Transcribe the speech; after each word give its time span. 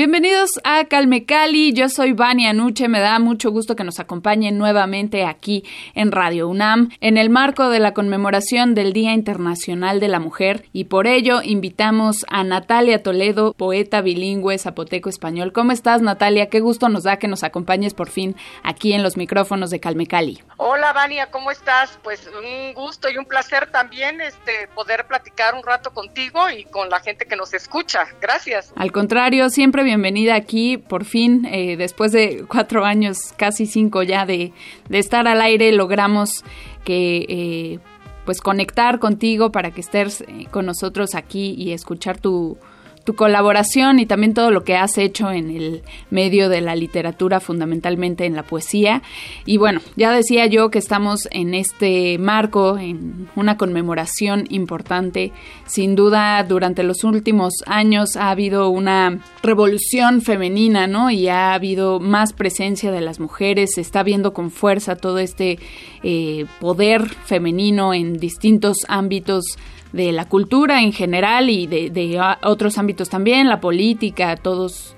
Bienvenidos 0.00 0.52
a 0.64 0.86
Calme 0.86 1.26
Cali, 1.26 1.74
yo 1.74 1.90
soy 1.90 2.14
Vania 2.14 2.54
Nuche, 2.54 2.88
me 2.88 3.00
da 3.00 3.18
mucho 3.18 3.50
gusto 3.50 3.76
que 3.76 3.84
nos 3.84 4.00
acompañen 4.00 4.56
nuevamente 4.56 5.26
aquí 5.26 5.62
en 5.94 6.10
Radio 6.10 6.48
UNAM 6.48 6.88
en 7.02 7.18
el 7.18 7.28
marco 7.28 7.68
de 7.68 7.80
la 7.80 7.92
conmemoración 7.92 8.74
del 8.74 8.94
Día 8.94 9.12
Internacional 9.12 10.00
de 10.00 10.08
la 10.08 10.18
Mujer 10.18 10.64
y 10.72 10.84
por 10.84 11.06
ello 11.06 11.42
invitamos 11.42 12.24
a 12.30 12.42
Natalia 12.44 13.02
Toledo, 13.02 13.52
poeta 13.52 14.00
bilingüe 14.00 14.56
zapoteco 14.56 15.10
español. 15.10 15.52
¿Cómo 15.52 15.72
estás 15.72 16.00
Natalia? 16.00 16.48
Qué 16.48 16.60
gusto 16.60 16.88
nos 16.88 17.02
da 17.02 17.18
que 17.18 17.28
nos 17.28 17.44
acompañes 17.44 17.92
por 17.92 18.08
fin 18.08 18.36
aquí 18.62 18.94
en 18.94 19.02
los 19.02 19.18
micrófonos 19.18 19.68
de 19.68 19.80
Calme 19.80 20.06
Cali. 20.06 20.42
Hola 20.56 20.94
Vania, 20.94 21.30
¿cómo 21.30 21.50
estás? 21.50 21.98
Pues 22.02 22.26
un 22.26 22.72
gusto 22.72 23.10
y 23.10 23.18
un 23.18 23.26
placer 23.26 23.70
también 23.70 24.22
este 24.22 24.66
poder 24.74 25.06
platicar 25.06 25.54
un 25.54 25.62
rato 25.62 25.92
contigo 25.92 26.48
y 26.48 26.64
con 26.64 26.88
la 26.88 27.00
gente 27.00 27.26
que 27.26 27.36
nos 27.36 27.52
escucha. 27.52 28.06
Gracias. 28.18 28.72
Al 28.76 28.92
contrario, 28.92 29.50
siempre 29.50 29.89
bienvenida 29.90 30.36
aquí, 30.36 30.76
por 30.76 31.04
fin, 31.04 31.48
eh, 31.50 31.76
después 31.76 32.12
de 32.12 32.44
cuatro 32.46 32.84
años, 32.84 33.34
casi 33.36 33.66
cinco 33.66 34.04
ya 34.04 34.24
de, 34.24 34.52
estar 34.88 35.26
al 35.26 35.40
aire, 35.42 35.72
logramos 35.72 36.44
que... 36.84 37.26
Eh, 37.28 37.78
pues 38.24 38.42
conectar 38.42 39.00
contigo 39.00 39.50
para 39.50 39.72
que 39.72 39.80
estés 39.80 40.20
eh, 40.20 40.46
con 40.52 40.66
nosotros 40.66 41.16
aquí 41.16 41.54
y 41.58 41.72
escuchar 41.72 42.20
tu, 42.20 42.58
tu 43.10 43.16
colaboración 43.16 43.98
y 43.98 44.06
también 44.06 44.34
todo 44.34 44.52
lo 44.52 44.62
que 44.62 44.76
has 44.76 44.96
hecho 44.96 45.32
en 45.32 45.50
el 45.50 45.82
medio 46.10 46.48
de 46.48 46.60
la 46.60 46.76
literatura, 46.76 47.40
fundamentalmente 47.40 48.24
en 48.24 48.36
la 48.36 48.44
poesía. 48.44 49.02
Y 49.46 49.56
bueno, 49.56 49.80
ya 49.96 50.12
decía 50.12 50.46
yo 50.46 50.70
que 50.70 50.78
estamos 50.78 51.26
en 51.32 51.54
este 51.54 52.18
marco, 52.18 52.78
en 52.78 53.28
una 53.34 53.56
conmemoración 53.56 54.44
importante. 54.50 55.32
Sin 55.66 55.96
duda, 55.96 56.44
durante 56.44 56.84
los 56.84 57.02
últimos 57.02 57.52
años 57.66 58.14
ha 58.14 58.30
habido 58.30 58.68
una 58.68 59.18
revolución 59.42 60.22
femenina, 60.22 60.86
¿no? 60.86 61.10
Y 61.10 61.26
ha 61.26 61.54
habido 61.54 61.98
más 61.98 62.32
presencia 62.32 62.92
de 62.92 63.00
las 63.00 63.18
mujeres, 63.18 63.72
se 63.74 63.80
está 63.80 64.04
viendo 64.04 64.32
con 64.32 64.52
fuerza 64.52 64.94
todo 64.94 65.18
este 65.18 65.58
eh, 66.04 66.46
poder 66.60 67.08
femenino 67.08 67.92
en 67.92 68.18
distintos 68.18 68.76
ámbitos 68.86 69.56
de 69.92 70.12
la 70.12 70.24
cultura 70.26 70.82
en 70.82 70.92
general 70.92 71.50
y 71.50 71.66
de, 71.66 72.20
otros 72.42 72.78
ámbitos 72.78 72.99
también, 73.08 73.48
la 73.48 73.60
política, 73.60 74.36
todos, 74.36 74.94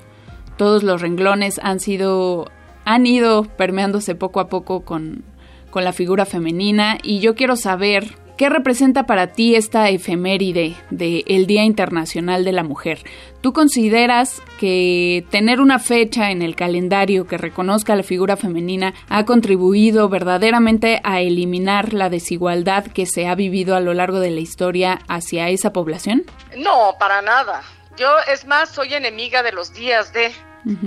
todos 0.57 0.83
los 0.83 1.01
renglones 1.01 1.61
han 1.63 1.79
sido, 1.79 2.51
han 2.85 3.07
ido 3.07 3.45
permeándose 3.45 4.15
poco 4.15 4.41
a 4.41 4.49
poco 4.49 4.81
con, 4.81 5.25
con 5.71 5.85
la 5.85 5.93
figura 5.93 6.27
femenina 6.27 6.99
y 7.03 7.21
yo 7.21 7.35
quiero 7.35 7.57
saber 7.57 8.17
¿Qué 8.43 8.49
representa 8.49 9.05
para 9.05 9.29
ti 9.29 9.55
esta 9.55 9.89
efeméride 9.91 10.75
del 10.91 11.47
Día 11.47 11.65
Internacional 11.65 12.45
de 12.45 12.53
la 12.53 12.65
Mujer? 12.65 12.99
¿Tú 13.41 13.53
consideras 13.53 14.43
que 14.59 15.25
tener 15.31 15.61
una 15.61 15.79
fecha 15.79 16.31
en 16.31 16.41
el 16.43 16.57
calendario 16.57 17.27
que 17.27 17.39
reconozca 17.39 17.95
la 17.95 18.03
figura 18.03 18.37
femenina 18.37 18.95
ha 19.09 19.25
contribuido 19.27 20.09
verdaderamente 20.09 21.01
a 21.05 21.21
eliminar 21.21 21.93
la 21.93 22.09
desigualdad 22.09 22.87
que 22.87 23.07
se 23.07 23.29
ha 23.29 23.35
vivido 23.35 23.77
a 23.77 23.81
lo 23.81 23.93
largo 23.93 24.19
de 24.19 24.31
la 24.31 24.41
historia 24.41 24.99
hacia 25.09 25.49
esa 25.51 25.73
población? 25.73 26.25
No, 26.57 26.97
para 26.99 27.21
nada. 27.23 27.63
Yo, 27.97 28.19
es 28.29 28.47
más, 28.47 28.71
soy 28.71 28.95
enemiga 28.95 29.43
de 29.43 29.53
los 29.53 29.73
días 29.73 30.13
de 30.13 30.33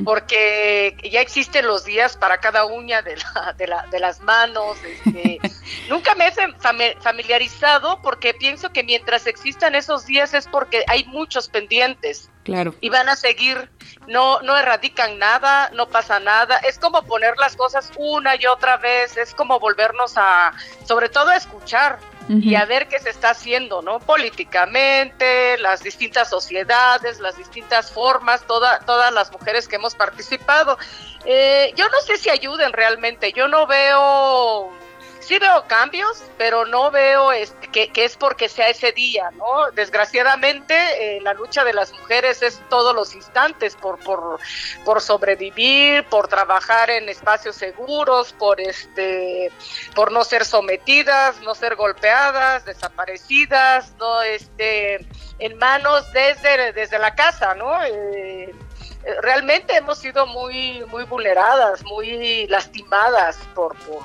porque 0.06 0.96
ya 1.12 1.20
existen 1.20 1.68
los 1.68 1.84
días 1.84 2.16
para 2.16 2.38
cada 2.40 2.66
uña 2.66 3.02
de, 3.02 3.18
la, 3.68 3.86
de, 3.92 4.00
las 4.00 4.22
manos. 4.22 4.78
Este, 4.84 5.40
nunca 5.90 6.16
me 6.16 6.28
he 6.28 6.96
familiarizado 7.02 8.02
porque 8.02 8.34
pienso 8.34 8.72
que 8.72 8.84
mientras 8.84 9.28
existan 9.28 9.76
esos 9.76 10.06
días 10.06 10.34
es 10.34 10.48
porque 10.48 10.86
hay 10.88 11.04
muchos 11.06 11.50
pendientes. 11.50 12.30
Claro. 12.44 12.76
Y 12.80 12.90
van 12.90 13.10
a 13.10 13.16
seguir, 13.16 13.70
no, 14.08 14.40
no 14.42 14.56
erradican 14.56 15.18
nada, 15.20 15.72
no 15.74 15.90
pasa 15.90 16.20
nada. 16.20 16.58
Es 16.58 16.80
como 16.80 17.04
poner 17.04 17.38
las 17.38 17.56
cosas 17.56 17.92
una 17.98 18.36
y 18.36 18.46
otra 18.46 18.78
vez, 18.78 19.18
es 19.18 19.34
como 19.34 19.60
volvernos 19.60 20.14
a, 20.16 20.54
sobre 20.86 21.10
todo 21.10 21.32
a 21.32 21.36
escuchar 21.36 22.00
y 22.28 22.56
a 22.56 22.66
ver 22.66 22.88
qué 22.88 23.00
se 23.00 23.10
está 23.10 23.32
haciendo, 23.32 23.82
¿no? 23.82 24.00
Políticamente, 24.00 25.58
las 25.60 25.84
distintas 25.84 26.30
sociedades, 26.30 27.20
las 27.20 27.38
distintas 27.38 27.92
formas, 27.92 28.46
toda, 28.48 28.80
todas 28.80 29.14
las 29.14 29.32
mujeres 29.32 29.68
que 29.68 29.76
hemos 29.76 29.94
participado. 29.96 30.78
Eh, 31.26 31.72
yo 31.76 31.88
no 31.90 32.02
sé 32.02 32.18
si 32.18 32.30
ayuden 32.30 32.74
realmente, 32.74 33.32
yo 33.32 33.48
no 33.48 33.68
veo 33.68 34.72
sí 35.26 35.40
veo 35.40 35.66
cambios, 35.68 36.24
pero 36.38 36.66
no 36.66 36.92
veo 36.92 37.32
este, 37.32 37.68
que, 37.68 38.06
es 38.06 38.16
porque 38.16 38.48
sea 38.48 38.70
ese 38.70 38.92
día, 38.92 39.32
¿no? 39.32 39.72
Desgraciadamente, 39.74 40.76
eh, 41.18 41.22
la 41.22 41.34
lucha 41.34 41.64
de 41.64 41.74
las 41.74 41.92
mujeres 41.94 42.42
es 42.44 42.62
todos 42.70 42.96
los 42.96 43.16
instantes 43.16 43.76
por, 43.76 44.00
por, 44.00 44.40
por 44.86 45.02
sobrevivir, 45.02 46.06
por 46.06 46.28
trabajar 46.28 46.90
en 46.92 47.10
espacios 47.10 47.56
seguros, 47.56 48.34
por, 48.34 48.62
este, 48.62 49.52
por 49.96 50.12
no 50.12 50.24
ser 50.24 50.46
sometidas, 50.46 51.40
no 51.42 51.56
ser 51.56 51.76
golpeadas, 51.76 52.64
desaparecidas, 52.66 53.94
no 53.98 54.22
este, 54.22 55.06
en 55.40 55.58
manos 55.58 56.12
desde, 56.12 56.72
desde 56.72 57.00
la 57.00 57.16
casa, 57.16 57.56
¿no? 57.56 57.84
Eh, 57.84 58.54
realmente 59.22 59.76
hemos 59.76 60.00
sido 60.00 60.26
muy 60.28 60.84
muy 60.86 61.04
vulneradas, 61.04 61.84
muy 61.84 62.48
lastimadas 62.48 63.38
por, 63.54 63.76
por, 63.78 64.02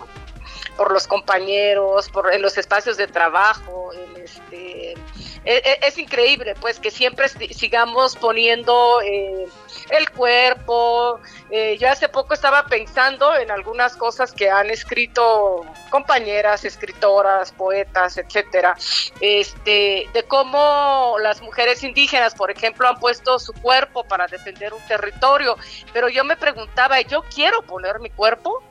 por 0.76 0.92
los 0.92 1.06
compañeros, 1.06 2.08
por 2.08 2.32
en 2.32 2.42
los 2.42 2.56
espacios 2.58 2.96
de 2.96 3.06
trabajo, 3.06 3.90
este, 4.16 4.92
e, 4.92 4.96
e, 5.44 5.78
es, 5.86 5.98
increíble 5.98 6.54
pues 6.60 6.78
que 6.78 6.90
siempre 6.90 7.28
sigamos 7.28 8.16
poniendo 8.16 9.00
eh, 9.02 9.46
el 9.90 10.10
cuerpo. 10.10 11.20
Eh, 11.50 11.78
yo 11.78 11.88
hace 11.88 12.08
poco 12.08 12.34
estaba 12.34 12.66
pensando 12.66 13.34
en 13.36 13.50
algunas 13.50 13.96
cosas 13.96 14.32
que 14.32 14.50
han 14.50 14.70
escrito 14.70 15.64
compañeras, 15.88 16.64
escritoras, 16.64 17.52
poetas, 17.52 18.18
etcétera, 18.18 18.76
este, 19.20 20.08
de 20.12 20.22
cómo 20.28 21.16
las 21.20 21.40
mujeres 21.40 21.82
indígenas, 21.82 22.34
por 22.34 22.50
ejemplo, 22.50 22.86
han 22.88 22.98
puesto 22.98 23.38
su 23.38 23.52
cuerpo 23.54 24.04
para 24.04 24.26
defender 24.26 24.74
un 24.74 24.86
territorio. 24.86 25.56
Pero 25.92 26.08
yo 26.08 26.22
me 26.24 26.36
preguntaba, 26.36 27.00
¿yo 27.00 27.22
quiero 27.34 27.62
poner 27.62 27.98
mi 28.00 28.10
cuerpo? 28.10 28.62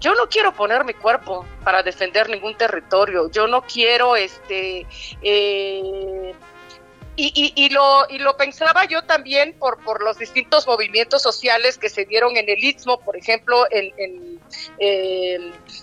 Yo 0.00 0.14
no 0.14 0.28
quiero 0.28 0.52
poner 0.54 0.84
mi 0.84 0.94
cuerpo 0.94 1.44
para 1.64 1.82
defender 1.82 2.28
ningún 2.28 2.56
territorio, 2.56 3.30
yo 3.30 3.46
no 3.46 3.62
quiero 3.62 4.16
este 4.16 4.86
eh, 5.22 6.34
y, 7.18 7.52
y, 7.56 7.70
lo, 7.70 8.06
y 8.10 8.18
lo 8.18 8.36
pensaba 8.36 8.84
yo 8.84 9.02
también 9.02 9.54
por, 9.58 9.82
por 9.82 10.02
los 10.02 10.18
distintos 10.18 10.66
movimientos 10.66 11.22
sociales 11.22 11.78
que 11.78 11.88
se 11.88 12.04
dieron 12.04 12.36
en 12.36 12.46
el 12.50 12.62
Istmo, 12.62 13.00
por 13.00 13.16
ejemplo, 13.16 13.66
en, 13.70 14.38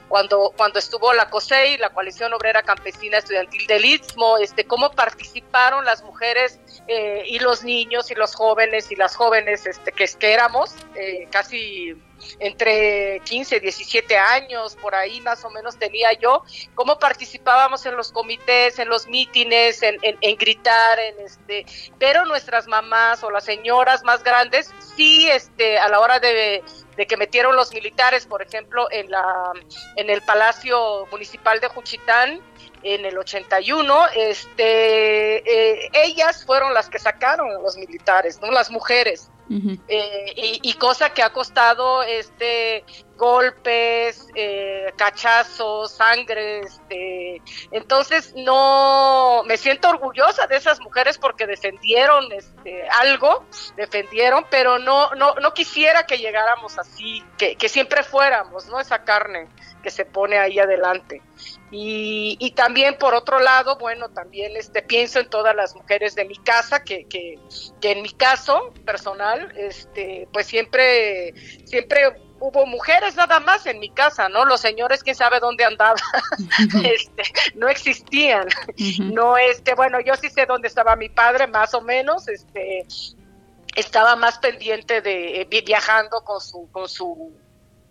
cuando, 0.07 0.53
cuando 0.55 0.77
estuvo 0.77 1.11
la 1.11 1.31
COSEI, 1.31 1.77
la 1.77 1.89
Coalición 1.89 2.33
Obrera 2.33 2.61
Campesina 2.61 3.17
Estudiantil 3.17 3.65
del 3.65 3.83
Istmo, 3.83 4.37
este, 4.37 4.65
cómo 4.65 4.91
participaron 4.91 5.85
las 5.85 6.03
mujeres 6.03 6.59
eh, 6.87 7.23
y 7.25 7.39
los 7.39 7.63
niños 7.63 8.11
y 8.11 8.15
los 8.15 8.35
jóvenes 8.35 8.91
y 8.91 8.95
las 8.95 9.15
jóvenes 9.15 9.65
este, 9.65 9.91
que, 9.91 10.05
que 10.05 10.33
éramos, 10.33 10.75
eh, 10.93 11.27
casi 11.31 11.95
entre 12.39 13.21
15 13.25 13.57
y 13.57 13.59
17 13.59 14.17
años, 14.17 14.75
por 14.75 14.95
ahí 14.95 15.21
más 15.21 15.43
o 15.45 15.49
menos 15.49 15.77
tenía 15.77 16.13
yo, 16.13 16.43
cómo 16.75 16.99
participábamos 16.99 17.85
en 17.85 17.95
los 17.95 18.11
comités, 18.11 18.79
en 18.79 18.89
los 18.89 19.07
mítines, 19.07 19.81
en, 19.83 19.97
gritar, 20.37 20.99
en 20.99 21.19
este, 21.19 21.65
pero 21.99 22.25
nuestras 22.25 22.67
mamás 22.67 23.23
o 23.23 23.31
las 23.31 23.45
señoras 23.45 24.03
más 24.03 24.23
grandes, 24.23 24.71
sí, 24.95 25.29
este, 25.29 25.77
a 25.79 25.89
la 25.89 25.99
hora 25.99 26.19
de, 26.19 26.63
que 27.07 27.17
metieron 27.17 27.55
los 27.55 27.73
militares, 27.73 28.25
por 28.25 28.41
ejemplo, 28.41 28.87
en 28.91 29.09
la, 29.09 29.51
en 29.95 30.09
el 30.09 30.21
Palacio 30.21 31.07
Municipal 31.11 31.59
de 31.59 31.67
Juchitán, 31.67 32.41
en 32.83 33.05
el 33.05 33.17
81, 33.17 34.07
este, 34.15 35.83
eh, 35.85 35.89
ellas 35.93 36.45
fueron 36.45 36.73
las 36.73 36.89
que 36.89 36.99
sacaron 36.99 37.49
a 37.49 37.59
los 37.59 37.77
militares, 37.77 38.39
no 38.41 38.51
las 38.51 38.69
mujeres. 38.69 39.29
Eh, 39.49 40.59
y, 40.61 40.73
cosa 40.73 41.13
que 41.13 41.21
ha 41.21 41.31
costado 41.31 42.01
este 42.03 42.83
golpes, 43.17 44.27
eh, 44.35 44.91
cachazos, 44.97 45.91
sangre, 45.91 46.61
este, 46.61 47.41
entonces 47.71 48.33
no 48.35 49.43
me 49.45 49.57
siento 49.57 49.89
orgullosa 49.89 50.47
de 50.47 50.57
esas 50.57 50.79
mujeres 50.81 51.17
porque 51.17 51.47
defendieron 51.47 52.31
este 52.31 52.87
algo, 52.89 53.45
defendieron, 53.75 54.45
pero 54.49 54.79
no 54.79 55.13
no 55.15 55.35
no 55.35 55.53
quisiera 55.53 56.05
que 56.05 56.17
llegáramos 56.17 56.77
así, 56.77 57.23
que, 57.37 57.55
que 57.55 57.69
siempre 57.69 58.03
fuéramos, 58.03 58.67
¿no? 58.67 58.79
Esa 58.79 59.03
carne 59.03 59.49
que 59.83 59.91
se 59.91 60.05
pone 60.05 60.39
ahí 60.39 60.57
adelante. 60.57 61.21
Y, 61.69 62.37
y, 62.39 62.51
también 62.51 62.97
por 62.97 63.13
otro 63.13 63.39
lado, 63.39 63.77
bueno, 63.77 64.09
también 64.09 64.55
este, 64.55 64.81
pienso 64.81 65.19
en 65.19 65.29
todas 65.29 65.55
las 65.55 65.75
mujeres 65.75 66.15
de 66.15 66.25
mi 66.25 66.37
casa, 66.37 66.83
que, 66.83 67.05
que, 67.05 67.37
que 67.81 67.91
en 67.91 68.01
mi 68.01 68.11
caso 68.11 68.73
personal, 68.85 69.51
este, 69.57 70.27
pues 70.31 70.47
siempre, 70.47 71.33
siempre 71.65 72.15
hubo 72.43 72.65
mujeres 72.65 73.15
nada 73.15 73.39
más 73.39 73.65
en 73.67 73.79
mi 73.79 73.89
casa, 73.89 74.27
¿no? 74.27 74.43
Los 74.43 74.59
señores, 74.59 75.01
quién 75.01 75.15
sabe 75.15 75.39
dónde 75.39 75.63
andaban, 75.63 75.95
este, 76.83 77.23
no 77.55 77.69
existían. 77.69 78.49
No, 78.99 79.37
este, 79.37 79.75
bueno, 79.75 80.01
yo 80.01 80.13
sí 80.17 80.29
sé 80.29 80.45
dónde 80.45 80.67
estaba 80.67 80.97
mi 80.97 81.07
padre, 81.07 81.47
más 81.47 81.73
o 81.73 81.79
menos, 81.79 82.27
este, 82.27 82.85
estaba 83.77 84.17
más 84.17 84.39
pendiente 84.39 85.01
de 85.01 85.41
eh, 85.41 85.63
viajando 85.65 86.21
con 86.25 86.41
su, 86.41 86.69
con 86.71 86.89
su 86.89 87.31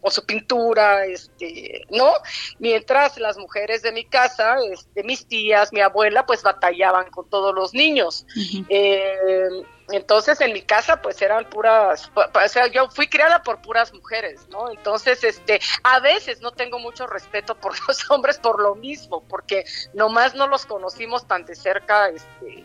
o 0.02 0.10
su 0.10 0.26
pintura, 0.26 1.06
este, 1.06 1.86
¿no? 1.90 2.12
Mientras 2.58 3.18
las 3.18 3.38
mujeres 3.38 3.80
de 3.82 3.92
mi 3.92 4.04
casa, 4.04 4.56
este, 4.70 5.02
mis 5.04 5.26
tías, 5.28 5.72
mi 5.72 5.80
abuela, 5.80 6.26
pues 6.26 6.42
batallaban 6.42 7.08
con 7.10 7.30
todos 7.30 7.54
los 7.54 7.72
niños. 7.72 8.26
Eh, 8.68 9.48
entonces 9.96 10.40
en 10.40 10.52
mi 10.52 10.62
casa 10.62 11.00
pues 11.02 11.20
eran 11.22 11.44
puras, 11.48 12.10
o 12.14 12.48
sea, 12.48 12.66
yo 12.68 12.88
fui 12.90 13.08
criada 13.08 13.42
por 13.42 13.60
puras 13.60 13.92
mujeres, 13.92 14.48
¿no? 14.50 14.70
Entonces, 14.70 15.24
este, 15.24 15.60
a 15.82 16.00
veces 16.00 16.40
no 16.40 16.52
tengo 16.52 16.78
mucho 16.78 17.06
respeto 17.06 17.54
por 17.54 17.74
los 17.88 18.10
hombres 18.10 18.38
por 18.38 18.60
lo 18.60 18.74
mismo, 18.74 19.22
porque 19.28 19.64
nomás 19.94 20.34
no 20.34 20.46
los 20.46 20.66
conocimos 20.66 21.26
tan 21.26 21.44
de 21.44 21.54
cerca, 21.54 22.08
este, 22.08 22.64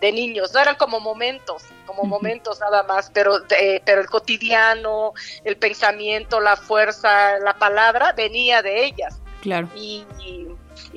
de 0.00 0.12
niños, 0.12 0.52
no 0.52 0.60
eran 0.60 0.76
como 0.76 1.00
momentos, 1.00 1.62
como 1.84 2.04
momentos 2.04 2.60
nada 2.60 2.82
más, 2.82 3.10
pero, 3.12 3.38
pero 3.84 4.00
el 4.00 4.06
cotidiano, 4.06 5.12
el 5.44 5.56
pensamiento, 5.56 6.40
la 6.40 6.56
fuerza, 6.56 7.38
la 7.40 7.54
palabra 7.58 8.12
venía 8.12 8.62
de 8.62 8.86
ellas. 8.86 9.20
Claro. 9.42 9.68
Y, 9.74 10.06
y, 10.18 10.48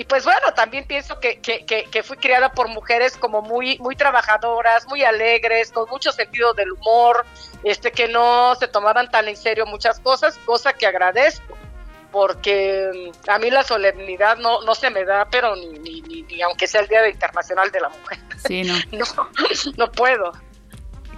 pues 0.08 0.26
bueno, 0.26 0.54
también 0.56 0.86
pienso 0.86 1.20
que, 1.20 1.40
que, 1.40 1.66
que, 1.66 2.04
fui 2.04 2.18
criada 2.18 2.52
por 2.52 2.68
mujeres 2.68 3.16
como 3.16 3.42
muy, 3.42 3.78
muy 3.80 3.96
trabajadoras, 3.96 4.88
muy 4.88 5.04
alegres, 5.04 5.72
con 5.72 5.90
mucho 5.90 6.12
sentido 6.12 6.54
del 6.54 6.72
humor, 6.72 7.26
este 7.64 7.92
que 7.92 8.08
no 8.08 8.56
se 8.56 8.68
tomaban 8.68 9.10
tan 9.12 9.28
en 9.28 9.38
serio 9.38 9.66
muchas 9.66 10.00
cosas, 10.00 10.38
cosa 10.46 10.74
que 10.74 10.88
agradezco 10.88 11.58
porque 12.12 12.90
mm, 12.94 13.30
a 13.30 13.40
mí 13.40 13.50
la 13.50 13.64
solemnidad 13.64 14.38
no, 14.38 14.62
no 14.62 14.76
se 14.76 14.90
me 14.90 15.06
da, 15.06 15.28
pero 15.30 15.56
ni, 15.56 16.02
ni, 16.02 16.42
aunque 16.42 16.68
sea 16.68 16.81
el 16.81 16.88
Día 16.88 17.08
Internacional 17.08 17.72
de 17.72 17.80
la 17.81 17.90
Mujer. 17.90 18.20
Sí, 18.48 18.64
no. 18.92 19.06
no, 19.78 19.92
puedo. 19.92 20.31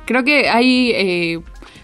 Creo 0.05 0.23
que 0.23 0.49
hay 0.49 0.91
eh, 0.91 1.39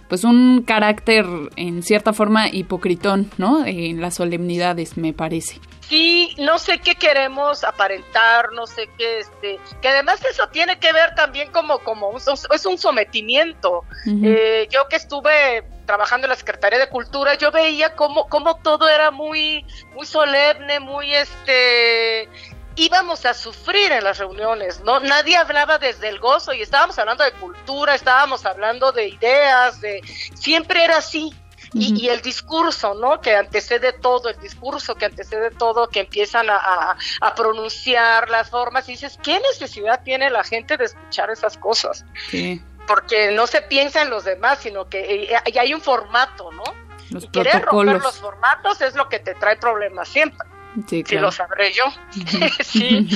pues 0.10 0.24
un 0.24 0.64
carácter 0.64 1.26
en 1.56 1.84
cierta 1.84 2.14
forma 2.14 2.50
hipocritón, 2.50 3.32
¿no? 3.38 3.66
En 3.66 4.02
las 4.02 4.16
solemnidades, 4.16 4.98
me 4.98 5.14
parece. 5.14 5.60
Sí, 5.88 6.36
no 6.38 6.60
sé 6.60 6.80
qué 6.80 6.96
queremos 6.96 7.64
aparentar, 7.64 8.52
no 8.52 8.68
sé 8.68 8.90
qué, 8.98 9.20
este, 9.20 9.58
que 9.82 9.88
además 9.88 10.24
eso 10.26 10.50
tiene 10.50 10.80
que 10.80 10.92
ver 10.92 11.16
también 11.16 11.50
como, 11.52 11.80
como 11.80 12.18
es 12.18 12.66
un 12.66 12.78
sometimiento. 12.78 13.86
Eh, 14.06 14.68
yo 14.70 14.88
que 14.90 14.98
estuve 14.98 15.64
trabajando 15.86 16.26
en 16.26 16.32
la 16.32 16.36
Secretaría 16.36 16.78
de 16.78 16.90
Cultura, 16.90 17.36
yo 17.36 17.52
veía 17.52 17.96
como, 17.96 18.28
como 18.28 18.58
todo 18.58 18.90
era 18.90 19.12
muy, 19.12 19.66
muy 19.94 20.06
solemne, 20.06 20.82
muy 20.82 21.14
este 21.14 22.28
íbamos 22.76 23.26
a 23.26 23.34
sufrir 23.34 23.92
en 23.92 24.04
las 24.04 24.20
reuniones, 24.20 24.82
¿no? 24.82 25.00
Nadie 25.00 25.36
hablaba 25.36 25.80
desde 25.80 26.10
el 26.10 26.20
gozo 26.20 26.54
y 26.54 26.62
estábamos 26.62 26.98
hablando 27.00 27.24
de 27.24 27.32
cultura, 27.32 27.96
estábamos 27.96 28.46
hablando 28.46 28.92
de 28.92 29.08
ideas, 29.08 29.82
de 29.82 30.02
siempre 30.36 30.84
era 30.84 30.98
así. 30.98 31.34
Y, 31.74 32.08
el 32.08 32.22
discurso, 32.22 32.94
¿no? 32.94 33.22
Que 33.22 33.36
antecede 33.36 33.94
todo, 33.94 34.30
el 34.30 34.40
discurso 34.40 34.96
que 34.96 35.06
antecede 35.06 35.52
todo, 35.52 35.90
que 35.90 36.02
empiezan 36.02 36.50
a, 36.50 36.98
a, 37.22 37.36
pronunciar 37.36 38.30
las 38.30 38.50
formas 38.50 38.88
y 38.90 38.94
dices, 38.94 39.20
¿qué 39.22 39.40
necesidad 39.52 40.02
tiene 40.04 40.30
la 40.30 40.44
gente 40.44 40.78
de 40.78 40.86
escuchar 40.86 41.30
esas 41.30 41.58
cosas? 41.58 42.06
Sí 42.30 42.62
porque 42.88 43.32
no 43.32 43.46
se 43.46 43.62
piensa 43.62 44.02
en 44.02 44.10
los 44.10 44.24
demás, 44.24 44.60
sino 44.62 44.88
que 44.88 45.26
eh, 45.26 45.42
y 45.46 45.58
hay 45.58 45.74
un 45.74 45.82
formato, 45.82 46.52
¿no? 46.54 46.64
Los 47.12 47.26
y 47.26 47.28
querer 47.28 47.64
romper 47.64 48.02
los 48.02 48.18
formatos 48.18 48.82
es 48.82 48.96
lo 48.96 49.08
que 49.10 49.20
te 49.20 49.36
trae 49.36 49.58
problemas 49.58 50.08
siempre. 50.08 50.48
Sí, 50.88 51.04
Si 51.06 51.16
lo 51.18 51.32
sabré 51.32 51.72
yo. 51.74 51.86
sí. 52.64 53.08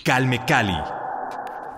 Calme 0.04 0.44
Cali. 0.46 0.76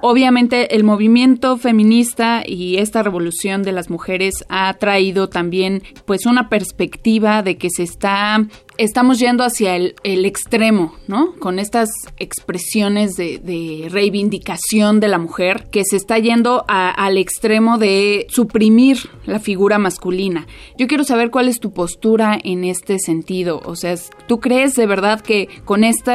Obviamente 0.04 0.75
el 0.75 0.82
movimiento 0.82 1.56
feminista 1.58 2.43
y 2.44 2.78
esta 2.78 3.04
revolución 3.04 3.62
de 3.62 3.70
las 3.70 3.88
mujeres 3.88 4.44
ha 4.49 4.75
traído 4.75 5.28
también 5.28 5.84
pues 6.06 6.26
una 6.26 6.49
perspectiva 6.49 7.44
de 7.44 7.56
que 7.56 7.69
se 7.70 7.84
está 7.84 8.44
estamos 8.78 9.19
yendo 9.19 9.44
hacia 9.44 9.76
el, 9.76 9.94
extremo, 10.24 10.94
¿no? 11.08 11.34
Con 11.38 11.58
estas 11.58 11.90
expresiones 12.19 13.16
de, 13.16 13.88
reivindicación 13.90 15.00
de 15.00 15.08
la 15.08 15.19
mujer 15.19 15.69
que 15.70 15.84
se 15.84 15.96
está 15.96 16.19
yendo 16.19 16.64
al 16.69 17.19
extremo 17.19 17.78
de 17.78 18.26
suprimir 18.28 19.10
la 19.26 19.40
figura 19.40 19.78
masculina. 19.78 20.46
Yo 20.78 20.86
quiero 20.86 21.04
saber 21.04 21.30
cuál 21.30 21.48
es 21.48 21.60
tu 21.60 21.72
postura 21.72 22.38
en 22.42 22.64
este 22.64 22.98
sentido. 22.98 23.60
O 23.64 23.76
sea, 23.76 23.94
¿tú 24.26 24.40
crees 24.40 24.74
de 24.74 24.86
verdad 24.86 25.20
que 25.20 25.48
con 25.64 25.84
este 25.84 26.12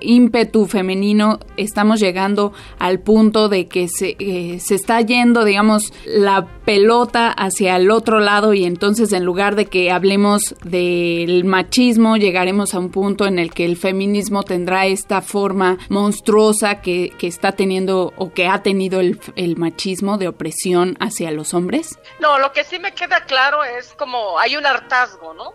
ímpetu 0.00 0.66
femenino 0.66 1.38
estamos 1.56 2.00
llegando 2.00 2.52
al 2.78 3.00
punto 3.00 3.48
de 3.48 3.66
que 3.66 3.88
se, 3.88 4.16
eh, 4.18 4.58
se 4.60 4.74
está 4.74 5.00
yendo, 5.00 5.44
digamos, 5.44 5.92
la 6.06 6.46
pelota 6.64 7.30
hacia 7.30 7.76
el 7.76 7.90
otro 7.90 8.20
lado 8.20 8.54
y 8.54 8.64
entonces 8.64 9.12
en 9.12 9.24
lugar 9.24 9.56
de 9.56 9.66
que 9.66 9.90
hablemos 9.90 10.54
del 10.64 11.44
machismo, 11.44 11.78
llegaremos 11.96 12.74
a 12.74 12.78
un 12.78 12.90
punto 12.90 13.26
en 13.26 13.38
el 13.38 13.52
que 13.52 13.64
el 13.64 13.76
feminismo 13.76 14.42
tendrá 14.42 14.86
esta 14.86 15.22
forma 15.22 15.78
monstruosa 15.88 16.80
que, 16.80 17.12
está 17.20 17.52
teniendo 17.52 18.12
o 18.16 18.32
que 18.32 18.46
ha 18.46 18.62
tenido 18.62 19.00
el, 19.00 19.56
machismo 19.56 20.18
de 20.18 20.28
opresión 20.28 20.96
hacia 21.00 21.30
los 21.30 21.52
hombres? 21.52 21.98
No, 22.20 22.38
lo 22.38 22.52
que 22.52 22.64
sí 22.64 22.78
me 22.78 22.92
queda 22.92 23.24
claro 23.24 23.64
es 23.64 23.92
como 23.94 24.38
hay 24.38 24.56
un 24.56 24.64
hartazgo, 24.64 25.34
¿no? 25.34 25.52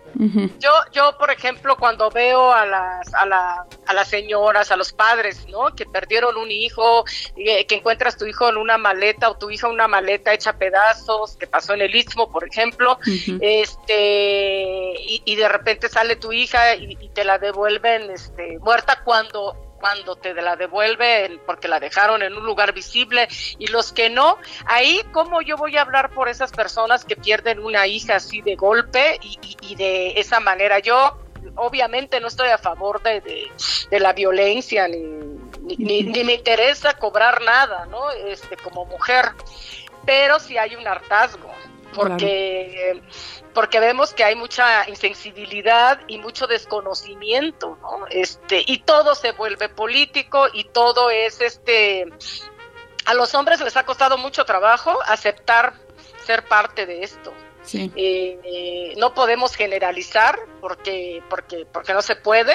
Yo, 0.60 0.70
yo, 0.92 1.16
por 1.18 1.32
ejemplo, 1.32 1.76
cuando 1.78 2.10
veo 2.10 2.52
a 2.52 2.66
las, 2.66 3.14
a, 3.14 3.26
la, 3.26 3.66
a 3.88 3.94
las 3.94 4.08
señoras, 4.08 4.72
a 4.72 4.76
los 4.76 4.94
padres, 4.94 5.48
¿no? 5.50 5.74
Que 5.76 5.86
perdieron 5.86 6.38
un 6.38 6.52
hijo, 6.52 7.06
eh, 7.36 7.66
que 7.66 7.76
encuentras 7.76 8.18
tu 8.18 8.26
hijo 8.26 8.50
en 8.50 8.58
una 8.58 8.78
maleta 8.78 9.30
o 9.30 9.38
tu 9.38 9.50
hija 9.50 9.68
en 9.68 9.74
una 9.74 9.88
maleta 9.88 10.34
hecha 10.34 10.54
pedazos, 10.54 11.36
que 11.38 11.48
pasó 11.48 11.74
en 11.74 11.82
el 11.82 11.96
Istmo, 11.96 12.32
por 12.32 12.48
ejemplo, 12.48 12.98
este, 13.42 14.94
y, 15.02 15.22
y 15.26 15.36
de 15.36 15.50
repente 15.50 15.90
sale 15.90 16.13
tu 16.16 16.34
hija 16.34 16.76
y, 16.76 16.96
te 17.10 17.24
la 17.24 17.38
devuelven 17.38 18.10
este, 18.12 18.60
muerta 18.60 19.02
cuando 19.04 19.56
cuando 19.80 20.16
te 20.16 20.34
la 20.34 20.56
devuelven 20.56 21.42
porque 21.46 21.68
la 21.68 21.78
dejaron 21.78 22.24
en 22.24 22.34
un 22.34 22.46
lugar 22.46 22.72
visible 22.72 23.28
y 23.60 23.68
los 23.68 23.92
que 23.92 24.10
no, 24.10 24.38
ahí 24.66 25.02
cómo 25.12 25.42
yo 25.42 25.58
voy 25.58 25.76
a 25.76 25.82
hablar 25.82 26.12
por 26.12 26.30
esas 26.30 26.54
personas 26.54 27.04
que 27.04 27.18
pierden 27.18 27.60
una 27.60 27.86
hija 27.86 28.16
así 28.16 28.42
de 28.42 28.56
golpe 28.56 29.20
y, 29.22 29.76
de 29.76 30.14
esa 30.18 30.40
manera. 30.40 30.80
Yo 30.80 31.18
obviamente 31.56 32.22
no 32.22 32.30
estoy 32.30 32.48
a 32.48 32.58
favor 32.58 33.04
de, 33.04 33.52
de, 33.90 34.00
la 34.00 34.14
violencia 34.14 34.88
ni, 34.88 35.02
ni, 35.78 36.04
ni, 36.04 36.24
me 36.24 36.36
interesa 36.36 36.94
cobrar 36.94 37.42
nada, 37.42 37.86
¿no? 37.88 38.10
Este, 38.12 38.56
como 38.56 38.86
mujer, 38.86 39.32
pero 40.06 40.40
si 40.40 40.58
hay 40.58 40.78
un 40.78 40.88
hartazgo 40.88 41.54
porque 41.94 43.02
porque 43.54 43.80
vemos 43.80 44.14
que 44.14 44.24
hay 44.24 44.36
mucha 44.36 44.90
insensibilidad 44.90 46.02
y 46.08 46.18
mucho 46.18 46.48
desconocimiento, 46.48 47.78
¿no? 47.82 48.08
Este, 48.10 48.64
y 48.66 48.80
todo 48.80 49.16
se 49.16 49.32
vuelve 49.32 49.70
político 49.70 50.48
y 50.52 50.66
todo 50.66 51.10
es 51.10 51.40
este 51.40 52.08
a 53.06 53.14
los 53.14 53.36
hombres 53.36 53.60
les 53.62 53.78
ha 53.78 53.86
costado 53.86 54.18
mucho 54.18 54.46
trabajo 54.46 54.98
aceptar 55.06 55.74
ser 56.26 56.48
parte 56.48 56.86
de 56.86 57.04
esto. 57.04 57.34
Eh, 57.72 58.94
no 58.98 59.14
podemos 59.14 59.56
generalizar 59.56 60.38
porque, 60.60 61.24
porque, 61.30 61.66
porque 61.72 61.94
no 61.94 62.02
se 62.02 62.16
puede, 62.16 62.54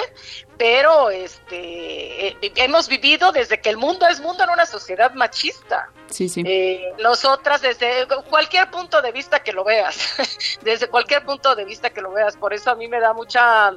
pero 0.57 1.09
este, 1.09 2.27
eh, 2.27 2.37
hemos 2.55 2.87
vivido 2.87 3.31
desde 3.31 3.59
que 3.59 3.69
el 3.69 3.77
mundo 3.77 4.07
es 4.07 4.19
mundo 4.19 4.43
en 4.43 4.49
una 4.51 4.65
sociedad 4.65 5.13
machista. 5.13 5.89
Sí, 6.07 6.27
sí. 6.27 6.43
Eh, 6.45 6.93
nosotras 6.99 7.61
desde 7.61 8.07
cualquier 8.29 8.69
punto 8.71 9.01
de 9.01 9.11
vista 9.11 9.41
que 9.41 9.53
lo 9.53 9.63
veas, 9.63 10.15
desde 10.63 10.87
cualquier 10.87 11.25
punto 11.25 11.55
de 11.55 11.65
vista 11.65 11.91
que 11.91 12.01
lo 12.01 12.11
veas, 12.11 12.35
por 12.37 12.53
eso 12.53 12.71
a 12.71 12.75
mí 12.75 12.87
me 12.87 12.99
da 12.99 13.13
mucha, 13.13 13.71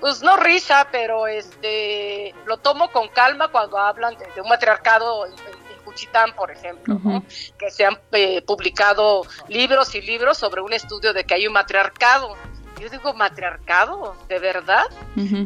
pues 0.00 0.22
no 0.22 0.36
risa, 0.36 0.88
pero 0.90 1.26
este, 1.26 2.34
lo 2.44 2.58
tomo 2.58 2.90
con 2.90 3.08
calma 3.08 3.48
cuando 3.48 3.78
hablan 3.78 4.16
de, 4.16 4.40
un 4.40 4.48
matriarcado 4.48 5.26
Juchitán, 5.96 6.34
por 6.36 6.50
ejemplo, 6.50 7.00
que 7.58 7.70
se 7.70 7.86
han 7.86 7.98
eh, 8.12 8.42
publicado 8.42 9.22
libros 9.48 9.94
y 9.94 10.02
libros 10.02 10.36
sobre 10.36 10.60
un 10.60 10.74
estudio 10.74 11.14
de 11.14 11.24
que 11.24 11.32
hay 11.32 11.46
un 11.46 11.54
matriarcado. 11.54 12.36
Yo 12.78 12.90
digo 12.90 13.14
matriarcado, 13.14 14.14
de 14.28 14.38
verdad. 14.38 14.84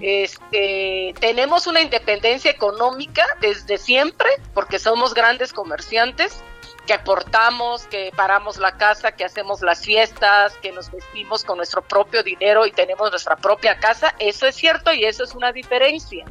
este, 0.02 1.14
tenemos 1.20 1.68
una 1.68 1.80
independencia 1.80 2.50
económica 2.50 3.24
desde 3.40 3.78
siempre, 3.78 4.28
porque 4.52 4.80
somos 4.80 5.14
grandes 5.14 5.52
comerciantes, 5.52 6.42
que 6.84 6.94
aportamos, 6.94 7.84
que 7.84 8.10
paramos 8.16 8.56
la 8.58 8.76
casa, 8.76 9.12
que 9.12 9.24
hacemos 9.24 9.62
las 9.62 9.84
fiestas, 9.84 10.56
que 10.56 10.72
nos 10.72 10.90
vestimos 10.90 11.44
con 11.44 11.58
nuestro 11.58 11.82
propio 11.82 12.24
dinero 12.24 12.66
y 12.66 12.72
tenemos 12.72 13.08
nuestra 13.08 13.36
propia 13.36 13.78
casa. 13.78 14.16
Eso 14.18 14.48
es 14.48 14.56
cierto 14.56 14.92
y 14.92 15.04
eso 15.04 15.22
es 15.22 15.32
una 15.36 15.52
diferencia 15.52 16.24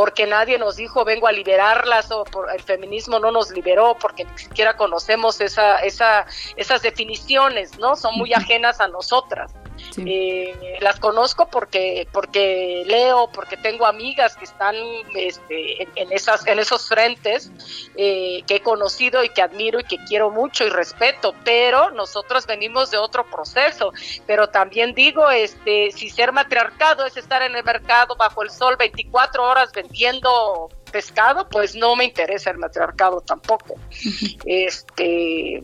porque 0.00 0.26
nadie 0.26 0.58
nos 0.58 0.76
dijo 0.76 1.04
vengo 1.04 1.26
a 1.26 1.32
liberarlas 1.32 2.10
o 2.10 2.24
por, 2.24 2.50
el 2.50 2.62
feminismo 2.62 3.18
no 3.18 3.30
nos 3.30 3.50
liberó 3.50 3.98
porque 4.00 4.24
ni 4.24 4.38
siquiera 4.38 4.74
conocemos 4.74 5.42
esa, 5.42 5.76
esa, 5.80 6.24
esas 6.56 6.80
definiciones, 6.80 7.78
¿no? 7.78 7.96
Son 7.96 8.16
muy 8.16 8.32
ajenas 8.32 8.80
a 8.80 8.88
nosotras. 8.88 9.52
Eh, 9.98 10.78
las 10.80 10.98
conozco 11.00 11.48
porque 11.48 12.06
porque 12.12 12.84
leo, 12.86 13.30
porque 13.32 13.56
tengo 13.56 13.86
amigas 13.86 14.36
que 14.36 14.44
están 14.44 14.74
este, 15.14 15.82
en, 15.94 16.12
esas 16.12 16.46
en 16.46 16.58
esos 16.58 16.88
frentes 16.88 17.50
eh, 17.96 18.42
que 18.46 18.56
he 18.56 18.60
conocido 18.60 19.24
y 19.24 19.28
que 19.30 19.42
admiro 19.42 19.80
y 19.80 19.84
que 19.84 19.98
quiero 20.06 20.30
mucho 20.30 20.64
y 20.64 20.70
respeto, 20.70 21.34
pero 21.44 21.90
nosotros 21.90 22.46
venimos 22.46 22.90
de 22.90 22.98
otro 22.98 23.24
proceso. 23.30 23.92
Pero 24.26 24.48
también 24.48 24.94
digo, 24.94 25.30
este, 25.30 25.90
si 25.92 26.08
ser 26.10 26.32
matriarcado 26.32 27.06
es 27.06 27.16
estar 27.16 27.42
en 27.42 27.56
el 27.56 27.64
mercado 27.64 28.16
bajo 28.16 28.42
el 28.42 28.50
sol 28.50 28.76
24 28.78 29.42
horas 29.42 29.72
vendiendo 29.72 30.68
pescado, 30.90 31.48
pues 31.48 31.74
no 31.74 31.96
me 31.96 32.04
interesa 32.04 32.50
el 32.50 32.58
matriarcado 32.58 33.20
tampoco. 33.20 33.76
Este, 34.44 35.62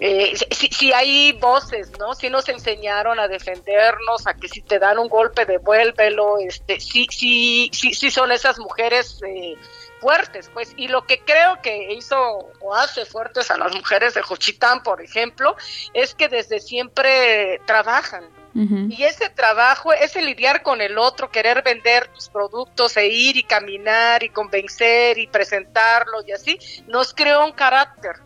eh, 0.00 0.36
si, 0.50 0.92
hay 0.92 1.32
voces, 1.32 1.90
¿no? 1.98 2.14
Si 2.14 2.30
nos 2.30 2.48
enseñaron 2.48 3.18
a 3.18 3.28
defendernos, 3.28 4.26
a 4.26 4.34
que 4.34 4.48
si 4.48 4.62
te 4.62 4.78
dan 4.78 4.98
un 4.98 5.08
golpe 5.08 5.44
devuélvelo, 5.44 6.38
este, 6.38 6.80
sí, 6.80 7.06
sí, 7.10 7.70
sí, 7.72 7.94
sí 7.94 8.10
son 8.10 8.32
esas 8.32 8.58
mujeres 8.58 9.20
eh, 9.26 9.56
fuertes, 10.00 10.50
pues. 10.52 10.72
Y 10.76 10.88
lo 10.88 11.04
que 11.04 11.20
creo 11.20 11.60
que 11.62 11.92
hizo 11.92 12.16
o 12.60 12.74
hace 12.74 13.04
fuertes 13.04 13.50
a 13.50 13.58
las 13.58 13.74
mujeres 13.74 14.14
de 14.14 14.22
Juchitán, 14.22 14.82
por 14.82 15.02
ejemplo, 15.02 15.56
es 15.92 16.14
que 16.14 16.28
desde 16.28 16.60
siempre 16.60 17.60
trabajan 17.66 18.37
y 18.54 19.04
ese 19.04 19.30
trabajo, 19.30 19.92
ese 19.92 20.22
lidiar 20.22 20.62
con 20.62 20.80
el 20.80 20.98
otro, 20.98 21.30
querer 21.30 21.62
vender 21.62 22.08
tus 22.08 22.28
productos 22.28 22.96
e 22.96 23.06
ir 23.06 23.36
y 23.36 23.42
caminar 23.42 24.22
y 24.22 24.30
convencer 24.30 25.18
y 25.18 25.26
presentarlos 25.26 26.26
y 26.26 26.32
así, 26.32 26.58
nos 26.86 27.14
creó 27.14 27.44
un 27.44 27.52
carácter. 27.52 28.16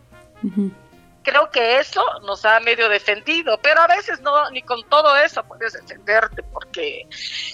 Creo 1.23 1.49
que 1.51 1.79
eso 1.79 2.03
nos 2.25 2.45
ha 2.45 2.59
medio 2.59 2.89
defendido, 2.89 3.59
pero 3.61 3.81
a 3.81 3.87
veces 3.87 4.21
no, 4.21 4.49
ni 4.51 4.61
con 4.61 4.83
todo 4.89 5.15
eso 5.17 5.43
puedes 5.43 5.73
defenderte 5.73 6.43
porque 6.73 7.07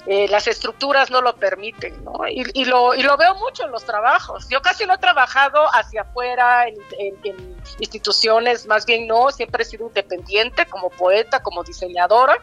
eh, 0.07 0.27
las 0.29 0.47
estructuras 0.47 1.11
no 1.11 1.21
lo 1.21 1.35
permiten, 1.35 2.03
¿no? 2.05 2.21
Y, 2.27 2.65
lo, 2.65 2.93
y 2.93 3.03
lo 3.03 3.17
veo 3.17 3.35
mucho 3.35 3.65
en 3.65 3.71
los 3.71 3.83
trabajos. 3.83 4.47
Yo 4.49 4.61
casi 4.61 4.85
no 4.85 4.93
he 4.93 4.97
trabajado 4.97 5.65
hacia 5.73 6.01
afuera 6.01 6.67
en, 6.67 7.59
instituciones, 7.79 8.65
más 8.65 8.85
bien 8.85 9.07
no, 9.07 9.29
siempre 9.31 9.63
he 9.63 9.65
sido 9.65 9.87
independiente 9.87 10.65
como 10.65 10.89
poeta, 10.89 11.43
como 11.43 11.63
diseñadora, 11.63 12.37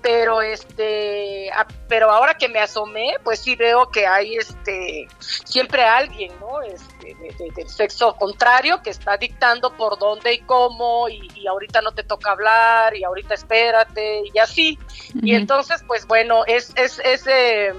pero 0.00 0.40
este, 0.40 1.50
pero 1.88 2.10
ahora 2.10 2.34
que 2.34 2.48
me 2.48 2.60
asomé, 2.60 3.14
pues 3.24 3.40
sí 3.40 3.56
veo 3.56 3.90
que 3.90 4.06
hay 4.06 4.36
este, 4.36 5.08
siempre 5.18 5.84
alguien, 5.84 6.32
¿no? 6.40 6.62
Este, 6.62 7.16
del 7.56 7.68
sexo 7.68 8.14
contrario 8.14 8.82
que 8.82 8.90
está 8.90 9.16
dictando 9.16 9.76
por 9.76 9.98
dónde 9.98 10.34
y 10.34 10.38
cómo 10.40 11.08
y, 11.08 11.28
ahorita 11.46 11.80
no 11.80 11.92
te 11.92 12.04
toca 12.04 12.30
hablar 12.30 12.94
y 12.94 13.02
ahorita 13.02 13.34
espérate 13.34 14.22
y 14.32 14.38
así. 14.38 14.78
Y 15.14 15.34
entonces, 15.34 15.82
pues 15.86 16.06
bueno, 16.06 16.19
es, 16.46 16.72
es, 16.76 17.00
es, 17.04 17.26
eh, 17.26 17.72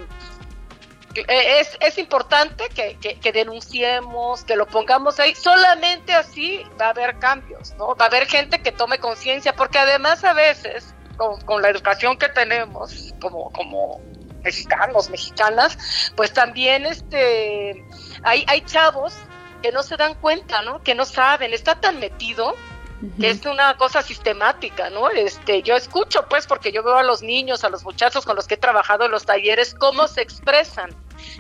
es, 1.28 1.78
es, 1.80 1.98
importante 1.98 2.70
que, 2.70 2.98
que, 2.98 3.32
denunciemos, 3.32 4.44
que 4.44 4.56
lo 4.56 4.66
pongamos 4.66 5.20
ahí. 5.20 5.36
Solamente 5.36 6.14
así 6.14 6.64
va 6.80 6.88
a 6.88 6.90
haber 6.90 7.20
cambios, 7.20 7.74
¿no? 7.78 7.96
Va 7.96 8.06
a 8.06 8.08
haber 8.08 8.28
gente 8.28 8.62
que 8.62 8.72
tome 8.72 9.00
conciencia, 9.00 9.54
porque 9.54 9.80
además 9.80 10.24
a 10.24 10.34
veces, 10.34 10.94
con, 11.18 11.42
con, 11.42 11.62
la 11.62 11.70
educación 11.70 12.18
que 12.18 12.30
tenemos 12.30 13.14
como, 13.20 13.52
como 13.52 14.02
mexicanos, 14.44 15.10
mexicanas, 15.10 16.12
pues 16.16 16.34
también 16.34 16.86
este, 16.86 17.86
hay, 18.24 18.46
hay 18.48 18.62
chavos 18.62 19.14
que 19.62 19.72
no 19.72 19.84
se 19.84 19.98
dan 19.98 20.16
cuenta, 20.16 20.62
¿no? 20.62 20.82
Que 20.82 20.96
no 20.96 21.06
saben, 21.06 21.54
está 21.54 21.80
tan 21.80 22.00
metido 22.00 22.56
que 23.20 23.30
es 23.30 23.46
una 23.46 23.76
cosa 23.78 24.02
sistemática, 24.02 24.90
¿no? 24.90 25.10
Este, 25.10 25.64
yo 25.64 25.76
escucho, 25.76 26.26
pues, 26.30 26.46
porque 26.46 26.72
yo 26.72 26.84
veo 26.84 26.98
a 26.98 27.04
los 27.04 27.22
niños, 27.22 27.64
a 27.64 27.70
los 27.70 27.84
muchachos 27.84 28.26
con 28.26 28.36
los 28.36 28.48
que 28.48 28.56
he 28.56 28.58
trabajado 28.58 29.06
en 29.06 29.12
los 29.12 29.26
talleres, 29.26 29.74
cómo 29.74 30.08
se 30.08 30.22
expresan. 30.22 30.92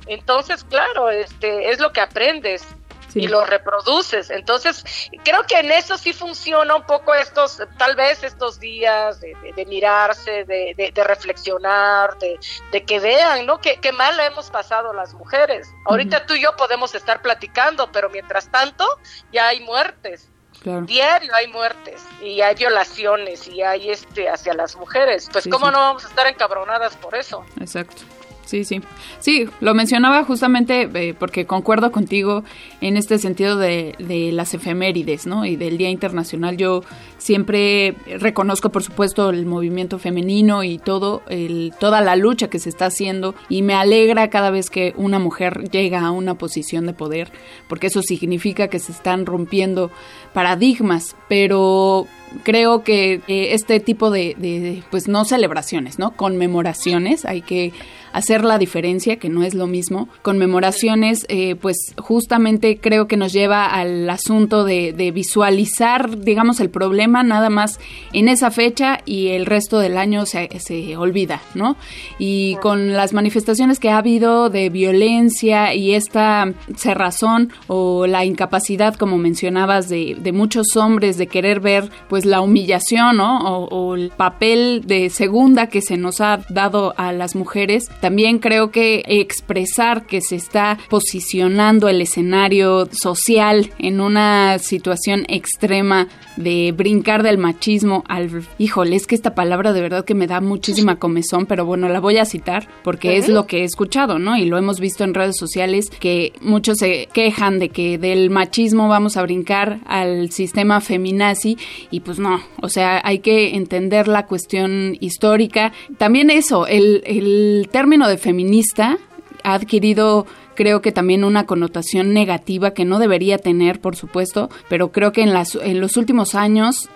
Entonces, 0.07 0.63
claro, 0.63 1.09
este, 1.09 1.69
es 1.69 1.79
lo 1.79 1.91
que 1.91 2.01
aprendes. 2.01 2.65
y 3.13 3.27
lo 3.27 3.43
reproduces. 3.43 4.29
Entonces, 4.29 4.85
creo 5.25 5.43
que 5.43 5.59
en 5.59 5.69
eso 5.69 5.97
sí 5.97 6.13
funciona 6.13 6.73
un 6.75 6.83
poco 6.83 7.13
estos, 7.13 7.61
tal 7.77 7.97
vez 7.97 8.23
estos 8.23 8.57
días 8.57 9.19
de, 9.19 9.65
mirarse, 9.67 10.45
de, 10.45 11.03
reflexionar, 11.05 12.17
de, 12.19 12.85
que 12.85 12.99
vean, 13.01 13.45
¿no? 13.45 13.59
Que, 13.59 13.91
mal 13.91 14.17
hemos 14.21 14.49
pasado 14.49 14.93
las 14.93 15.13
mujeres. 15.13 15.67
Ahorita 15.87 16.25
tú 16.25 16.35
y 16.35 16.43
yo 16.43 16.55
podemos 16.55 16.95
estar 16.95 17.21
platicando, 17.21 17.91
pero 17.91 18.09
mientras 18.09 18.49
tanto 18.49 18.87
ya 19.33 19.49
hay 19.49 19.59
muertes. 19.59 20.30
Diario 20.63 21.33
hay 21.33 21.47
muertes 21.47 22.01
y 22.21 22.41
hay 22.41 22.55
violaciones 22.55 23.47
y 23.47 23.61
hay 23.61 23.89
este 23.89 24.29
hacia 24.29 24.53
las 24.53 24.75
mujeres. 24.75 25.27
Pues 25.31 25.47
cómo 25.47 25.71
no 25.71 25.79
vamos 25.79 26.05
a 26.05 26.07
estar 26.07 26.27
encabronadas 26.27 26.95
por 26.97 27.15
eso. 27.15 27.43
Exacto. 27.59 28.03
Sí, 28.45 28.65
sí. 28.65 28.81
Sí, 29.19 29.47
lo 29.61 29.73
mencionaba 29.73 30.25
justamente 30.25 30.89
eh, 30.93 31.13
porque 31.17 31.45
concuerdo 31.45 31.91
contigo 31.91 32.43
en 32.81 32.97
este 32.97 33.17
sentido 33.17 33.55
de, 33.55 33.95
de, 33.97 34.31
las 34.33 34.53
efemérides, 34.53 35.25
¿no? 35.25 35.45
Y 35.45 35.55
del 35.55 35.77
Día 35.77 35.89
Internacional. 35.89 36.57
Yo 36.57 36.83
siempre 37.21 37.95
reconozco, 38.19 38.71
por 38.71 38.81
supuesto, 38.81 39.29
el 39.29 39.45
movimiento 39.45 39.99
femenino 39.99 40.63
y 40.63 40.79
todo, 40.79 41.21
el, 41.29 41.71
toda 41.79 42.01
la 42.01 42.15
lucha 42.15 42.49
que 42.49 42.57
se 42.57 42.69
está 42.69 42.87
haciendo 42.87 43.35
y 43.47 43.61
me 43.61 43.75
alegra 43.75 44.31
cada 44.31 44.49
vez 44.49 44.71
que 44.71 44.93
una 44.97 45.19
mujer 45.19 45.69
llega 45.69 46.01
a 46.01 46.11
una 46.11 46.35
posición 46.35 46.87
de 46.87 46.93
poder, 46.93 47.31
porque 47.67 47.87
eso 47.87 48.01
significa 48.01 48.69
que 48.69 48.79
se 48.79 48.91
están 48.91 49.27
rompiendo 49.27 49.91
paradigmas, 50.33 51.15
pero 51.29 52.07
creo 52.43 52.83
que 52.83 53.21
este 53.27 53.79
tipo 53.79 54.09
de, 54.09 54.83
pues 54.89 55.07
no 55.07 55.23
celebraciones, 55.25 55.99
¿no? 55.99 56.15
Conmemoraciones, 56.15 57.25
hay 57.25 57.41
que 57.41 57.73
hacer 58.13 58.43
la 58.43 58.57
diferencia, 58.57 59.17
que 59.17 59.29
no 59.29 59.43
es 59.43 59.53
lo 59.53 59.67
mismo. 59.67 60.09
Conmemoraciones, 60.21 61.25
eh, 61.29 61.55
pues 61.55 61.93
justamente 61.97 62.79
creo 62.79 63.07
que 63.07 63.17
nos 63.17 63.33
lleva 63.33 63.65
al 63.65 64.09
asunto 64.09 64.63
de, 64.63 65.11
visualizar, 65.13 66.19
digamos, 66.19 66.59
el 66.59 66.69
problema 66.69 67.10
nada 67.11 67.49
más 67.49 67.79
en 68.13 68.29
esa 68.29 68.51
fecha 68.51 68.99
y 69.05 69.29
el 69.29 69.45
resto 69.45 69.79
del 69.79 69.97
año 69.97 70.25
se, 70.25 70.49
se 70.59 70.97
olvida, 70.97 71.41
¿no? 71.53 71.75
Y 72.17 72.55
con 72.61 72.93
las 72.93 73.13
manifestaciones 73.13 73.79
que 73.79 73.89
ha 73.89 73.97
habido 73.97 74.49
de 74.49 74.69
violencia 74.69 75.73
y 75.73 75.93
esta 75.93 76.53
cerrazón 76.75 77.51
o 77.67 78.07
la 78.07 78.25
incapacidad, 78.25 78.95
como 78.95 79.17
mencionabas, 79.17 79.89
de, 79.89 80.15
de 80.19 80.31
muchos 80.31 80.75
hombres 80.75 81.17
de 81.17 81.27
querer 81.27 81.59
ver, 81.59 81.89
pues, 82.09 82.25
la 82.25 82.41
humillación, 82.41 83.17
¿no? 83.17 83.39
O, 83.39 83.67
o 83.67 83.95
el 83.95 84.09
papel 84.09 84.83
de 84.85 85.09
segunda 85.09 85.67
que 85.67 85.81
se 85.81 85.97
nos 85.97 86.21
ha 86.21 86.41
dado 86.49 86.93
a 86.97 87.11
las 87.11 87.35
mujeres, 87.35 87.89
también 87.99 88.39
creo 88.39 88.71
que 88.71 89.03
expresar 89.07 90.05
que 90.05 90.21
se 90.21 90.35
está 90.35 90.77
posicionando 90.89 91.89
el 91.89 92.01
escenario 92.01 92.87
social 92.91 93.71
en 93.77 94.01
una 94.01 94.59
situación 94.59 95.25
extrema 95.27 96.07
de 96.37 96.73
brincar 97.01 97.23
del 97.23 97.39
machismo 97.39 98.03
al... 98.07 98.29
Híjole, 98.59 98.95
es 98.95 99.07
que 99.07 99.15
esta 99.15 99.33
palabra 99.33 99.73
de 99.73 99.81
verdad 99.81 100.05
que 100.05 100.13
me 100.13 100.27
da 100.27 100.39
muchísima 100.39 100.95
comezón, 100.99 101.47
pero 101.47 101.65
bueno, 101.65 101.89
la 101.89 101.99
voy 101.99 102.19
a 102.19 102.25
citar 102.25 102.67
porque 102.83 103.17
es 103.17 103.27
lo 103.27 103.47
que 103.47 103.61
he 103.61 103.63
escuchado, 103.63 104.19
¿no? 104.19 104.37
Y 104.37 104.45
lo 104.45 104.59
hemos 104.59 104.79
visto 104.79 105.03
en 105.03 105.15
redes 105.15 105.37
sociales 105.39 105.89
que 105.99 106.33
muchos 106.41 106.77
se 106.77 107.09
quejan 107.11 107.57
de 107.57 107.69
que 107.69 107.97
del 107.97 108.29
machismo 108.29 108.87
vamos 108.87 109.17
a 109.17 109.23
brincar 109.23 109.79
al 109.87 110.29
sistema 110.29 110.79
feminazi 110.79 111.57
y 111.89 112.01
pues 112.01 112.19
no, 112.19 112.39
o 112.61 112.69
sea, 112.69 113.01
hay 113.03 113.17
que 113.17 113.55
entender 113.55 114.07
la 114.07 114.27
cuestión 114.27 114.95
histórica. 114.99 115.73
También 115.97 116.29
eso, 116.29 116.67
el, 116.67 117.01
el 117.07 117.67
término 117.71 118.07
de 118.07 118.17
feminista 118.17 118.99
ha 119.43 119.55
adquirido 119.55 120.27
creo 120.55 120.81
que 120.81 120.91
también 120.91 121.23
una 121.23 121.45
connotación 121.45 122.13
negativa 122.13 122.71
que 122.71 122.85
no 122.85 122.99
debería 122.99 123.37
tener, 123.37 123.79
por 123.79 123.95
supuesto, 123.95 124.49
pero 124.69 124.91
creo 124.91 125.11
que 125.11 125.21
en, 125.21 125.33
las, 125.33 125.55
en 125.55 125.79
los 125.79 125.97
últimos 125.97 126.35
años 126.35 126.89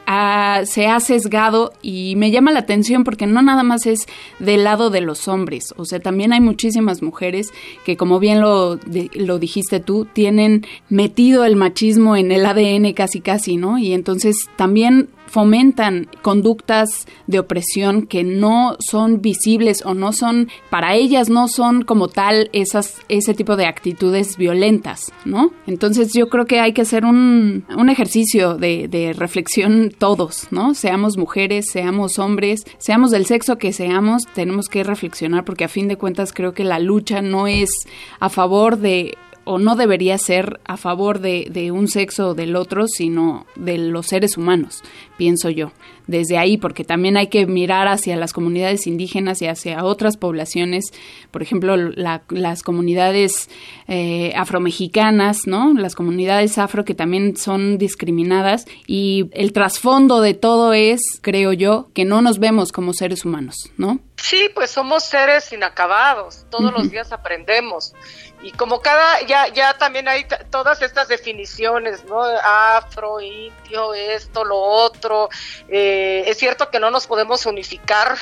se 0.63 0.87
ha 0.87 0.99
sesgado 0.99 1.73
y 1.81 2.15
me 2.15 2.31
llama 2.31 2.51
la 2.51 2.59
atención 2.59 3.03
porque 3.03 3.27
no 3.27 3.41
nada 3.41 3.63
más 3.63 3.85
es 3.85 4.05
del 4.39 4.63
lado 4.63 4.89
de 4.89 5.01
los 5.01 5.27
hombres, 5.27 5.73
o 5.77 5.85
sea, 5.85 5.99
también 5.99 6.33
hay 6.33 6.41
muchísimas 6.41 7.01
mujeres 7.01 7.51
que, 7.85 7.97
como 7.97 8.19
bien 8.19 8.41
lo, 8.41 8.79
lo 9.13 9.39
dijiste 9.39 9.79
tú, 9.79 10.05
tienen 10.05 10.65
metido 10.89 11.45
el 11.45 11.55
machismo 11.55 12.15
en 12.15 12.31
el 12.31 12.45
ADN 12.45 12.93
casi 12.93 13.21
casi, 13.21 13.57
¿no? 13.57 13.77
Y 13.77 13.93
entonces 13.93 14.47
también 14.55 15.09
fomentan 15.35 16.07
conductas 16.21 17.07
de 17.27 17.39
opresión 17.39 18.07
que 18.07 18.23
no 18.23 18.77
son 18.79 19.21
visibles 19.21 19.85
o 19.85 19.93
no 19.93 20.13
son, 20.13 20.47
para 20.69 20.95
ellas 20.95 21.29
no 21.29 21.49
son 21.49 21.81
como 21.81 22.07
tal 22.07 22.49
esas, 22.53 23.01
ese 23.09 23.33
tipo 23.33 23.57
de 23.57 23.65
actitudes 23.65 24.37
violentas, 24.37 25.11
¿no? 25.25 25.51
Entonces 25.67 26.13
yo 26.13 26.29
creo 26.29 26.45
que 26.45 26.61
hay 26.61 26.71
que 26.71 26.83
hacer 26.83 27.03
un, 27.03 27.65
un 27.77 27.89
ejercicio 27.89 28.55
de, 28.55 28.87
de 28.87 29.11
reflexión 29.11 29.91
todos, 29.97 30.47
¿no? 30.51 30.73
Seamos 30.73 31.17
mujeres, 31.17 31.65
seamos 31.69 32.17
hombres, 32.17 32.63
seamos 32.77 33.11
del 33.11 33.25
sexo 33.25 33.57
que 33.57 33.73
seamos, 33.73 34.27
tenemos 34.33 34.69
que 34.69 34.85
reflexionar 34.85 35.43
porque 35.43 35.65
a 35.65 35.67
fin 35.67 35.89
de 35.89 35.97
cuentas 35.97 36.31
creo 36.31 36.53
que 36.53 36.63
la 36.63 36.79
lucha 36.79 37.21
no 37.21 37.47
es 37.47 37.69
a 38.21 38.29
favor 38.29 38.77
de 38.77 39.17
o 39.45 39.59
no 39.59 39.75
debería 39.75 40.17
ser 40.17 40.59
a 40.65 40.75
favor 40.75 41.19
de, 41.19 41.47
de, 41.49 41.71
un 41.71 41.87
sexo 41.87 42.29
o 42.29 42.33
del 42.33 42.55
otro, 42.55 42.87
sino 42.87 43.45
de 43.55 43.77
los 43.77 44.07
seres 44.07 44.37
humanos, 44.37 44.83
pienso 45.17 45.49
yo. 45.49 45.71
Desde 46.07 46.37
ahí, 46.37 46.57
porque 46.57 46.83
también 46.83 47.17
hay 47.17 47.27
que 47.27 47.47
mirar 47.47 47.87
hacia 47.87 48.15
las 48.15 48.31
comunidades 48.31 48.85
indígenas 48.85 49.41
y 49.41 49.47
hacia 49.47 49.83
otras 49.83 50.17
poblaciones, 50.17 50.85
por 51.31 51.41
ejemplo, 51.41 51.75
las 51.77 52.61
comunidades 52.61 53.49
eh, 53.87 54.31
afromexicanas, 54.35 55.47
¿no? 55.47 55.73
Las 55.73 55.95
comunidades 55.95 56.59
afro 56.59 56.85
que 56.85 56.93
también 56.93 57.37
son 57.37 57.79
discriminadas 57.79 58.65
y 58.85 59.29
el 59.31 59.51
trasfondo 59.51 60.21
de 60.21 60.35
todo 60.35 60.73
es, 60.73 61.01
creo 61.21 61.53
yo, 61.53 61.89
que 61.95 62.05
no 62.05 62.21
nos 62.21 62.37
vemos 62.37 62.71
como 62.71 62.93
seres 62.93 63.25
humanos, 63.25 63.71
¿no? 63.77 63.99
Sí, 64.17 64.49
pues 64.53 64.71
somos 64.71 65.03
seres 65.03 65.51
inacabados, 65.51 66.45
todos 66.49 66.71
los 66.71 66.89
días 66.89 67.11
aprendemos 67.11 67.93
y 68.45 68.51
como 68.51 68.79
cada, 68.79 69.23
ya, 69.23 69.47
ya 69.47 69.75
también 69.75 70.07
hay 70.07 70.27
todas 70.51 70.79
estas 70.83 71.07
definiciones, 71.07 72.05
¿no? 72.05 72.21
Afro, 72.21 73.19
indio, 73.19 73.95
esto, 73.95 74.43
lo 74.45 74.59
otro. 74.59 75.29
Eh, 75.67 76.25
es 76.27 76.37
cierto 76.37 76.69
que 76.69 76.79
no 76.79 76.91
nos 76.91 77.07
podemos 77.07 77.43
unificar 77.47 78.15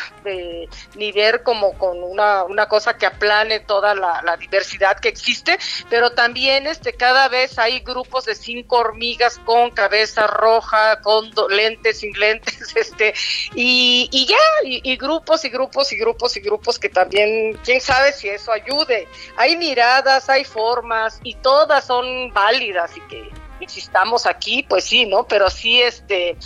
ni 0.95 1.11
ver 1.11 1.43
como 1.43 1.77
con 1.77 2.01
una, 2.01 2.45
una 2.45 2.69
cosa 2.69 2.97
que 2.97 3.05
aplane 3.05 3.59
toda 3.59 3.95
la, 3.95 4.37
diversidad 4.39 4.97
que 4.97 5.09
existe, 5.09 5.59
pero 5.89 6.13
también 6.13 6.67
este, 6.67 6.93
cada 6.93 7.27
vez 7.27 7.59
hay 7.59 7.81
grupos 7.81 8.23
de 8.23 8.35
cinco 8.35 8.77
hormigas 8.77 9.39
con 9.39 9.71
cabeza 9.71 10.25
roja, 10.27 11.01
con 11.01 11.31
lentes, 11.49 11.99
sin 11.99 12.13
lentes, 12.13 12.73
este, 12.77 13.13
y, 13.55 14.07
y 14.09 14.25
ya, 14.25 14.37
y, 14.63 14.95
grupos 14.95 15.43
y 15.43 15.49
grupos 15.49 15.91
y 15.91 15.97
grupos 15.97 16.37
y 16.37 16.39
grupos 16.39 16.79
que 16.79 16.87
también, 16.87 17.59
quién 17.65 17.81
sabe 17.81 18.13
si 18.13 18.29
eso 18.29 18.53
ayude. 18.53 19.09
Hay 19.35 19.57
miradas, 19.57 20.12
hay 20.29 20.43
formas 20.43 21.20
y 21.24 21.36
todas 21.36 21.86
son 21.86 22.32
válidas 22.34 22.96
y 22.98 23.01
que 23.01 23.29
existamos 23.60 24.25
aquí, 24.25 24.63
pues 24.63 24.84
sí, 24.84 25.05
¿no? 25.05 25.25
Pero 25.25 25.50
sí, 25.50 25.82
este, 25.82 26.38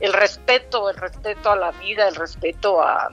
el 0.00 0.12
respeto, 0.12 0.90
el 0.90 0.96
respeto 0.96 1.50
a 1.50 1.56
la 1.56 1.70
vida, 1.72 2.08
el 2.08 2.14
respeto 2.14 2.80
a, 2.82 3.08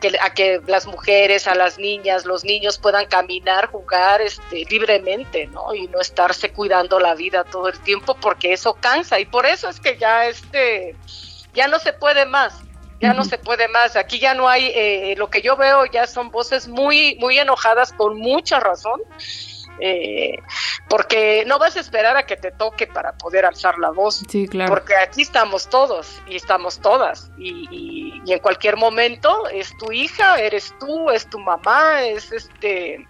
que, 0.00 0.16
a 0.20 0.32
que 0.32 0.60
las 0.66 0.86
mujeres, 0.86 1.46
a 1.46 1.54
las 1.54 1.78
niñas, 1.78 2.24
los 2.24 2.44
niños 2.44 2.78
puedan 2.78 3.06
caminar, 3.06 3.66
jugar 3.66 4.22
este, 4.22 4.64
libremente, 4.70 5.46
¿no? 5.48 5.74
Y 5.74 5.88
no 5.88 6.00
estarse 6.00 6.52
cuidando 6.52 6.98
la 7.00 7.14
vida 7.14 7.44
todo 7.44 7.68
el 7.68 7.78
tiempo 7.80 8.14
porque 8.14 8.52
eso 8.52 8.74
cansa 8.74 9.20
y 9.20 9.26
por 9.26 9.46
eso 9.46 9.68
es 9.68 9.80
que 9.80 9.98
ya 9.98 10.26
este, 10.26 10.96
ya 11.52 11.68
no 11.68 11.78
se 11.78 11.92
puede 11.92 12.24
más 12.24 12.54
ya 13.00 13.12
no 13.12 13.24
se 13.24 13.38
puede 13.38 13.68
más. 13.68 13.96
Aquí 13.96 14.18
ya 14.18 14.34
no 14.34 14.48
hay, 14.48 14.72
eh, 14.74 15.14
lo 15.16 15.30
que 15.30 15.42
yo 15.42 15.56
veo 15.56 15.84
ya 15.86 16.06
son 16.06 16.30
voces 16.30 16.68
muy, 16.68 17.16
muy 17.20 17.38
enojadas 17.38 17.92
con 17.92 18.18
mucha 18.18 18.60
razón. 18.60 19.00
Eh, 19.80 20.38
porque 20.88 21.44
no 21.46 21.58
vas 21.58 21.76
a 21.76 21.80
esperar 21.80 22.16
a 22.16 22.24
que 22.26 22.36
te 22.36 22.52
toque 22.52 22.86
para 22.86 23.12
poder 23.16 23.44
alzar 23.44 23.78
la 23.78 23.90
voz. 23.90 24.22
Sí, 24.28 24.46
claro. 24.46 24.72
Porque 24.72 24.94
aquí 24.94 25.22
estamos 25.22 25.68
todos 25.68 26.22
y 26.28 26.36
estamos 26.36 26.78
todas. 26.78 27.30
Y, 27.38 28.22
en 28.26 28.38
cualquier 28.38 28.76
momento 28.76 29.48
es 29.48 29.76
tu 29.76 29.92
hija, 29.92 30.40
eres 30.40 30.72
tú, 30.78 31.10
es 31.10 31.28
tu 31.28 31.38
mamá, 31.38 32.02
es 32.02 32.32
este. 32.32 33.06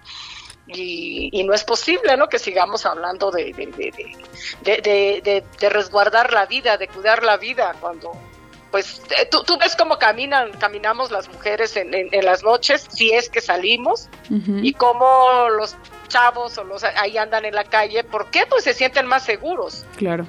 Y, 0.67 1.45
no 1.45 1.53
es 1.53 1.63
posible 1.63 2.17
¿no? 2.17 2.29
que 2.29 2.39
sigamos 2.39 2.87
hablando 2.87 3.31
de 3.31 3.53
de, 3.53 4.81
de, 4.81 5.45
de, 5.61 5.69
resguardar 5.69 6.33
la 6.33 6.47
vida, 6.47 6.79
de 6.79 6.89
cuidar 6.89 7.23
la 7.23 7.37
vida, 7.37 7.75
cuando 7.81 8.13
pues 8.75 9.01
eh, 9.21 9.29
tú, 9.31 9.45
tú, 9.45 9.57
ves 9.57 9.77
cómo 9.77 10.01
caminan, 10.01 10.51
caminamos 10.59 11.13
las 11.13 11.29
mujeres 11.29 11.77
en, 11.77 11.95
en, 11.95 12.25
las 12.25 12.43
noches, 12.43 12.85
si 12.93 13.13
es 13.13 13.29
que 13.29 13.41
salimos, 13.41 14.09
y 14.29 14.73
cómo 14.73 15.49
los 15.49 15.77
chavos 16.09 16.59
o 16.59 16.65
los 16.65 16.83
ahí 16.83 17.17
andan 17.17 17.45
en 17.45 17.55
la 17.55 17.63
calle, 17.63 18.03
¿por 18.03 18.33
qué? 18.33 18.47
Pues 18.47 18.65
se 18.65 18.75
sienten 18.75 19.07
más 19.07 19.25
seguros. 19.25 19.87
Claro. 19.95 20.27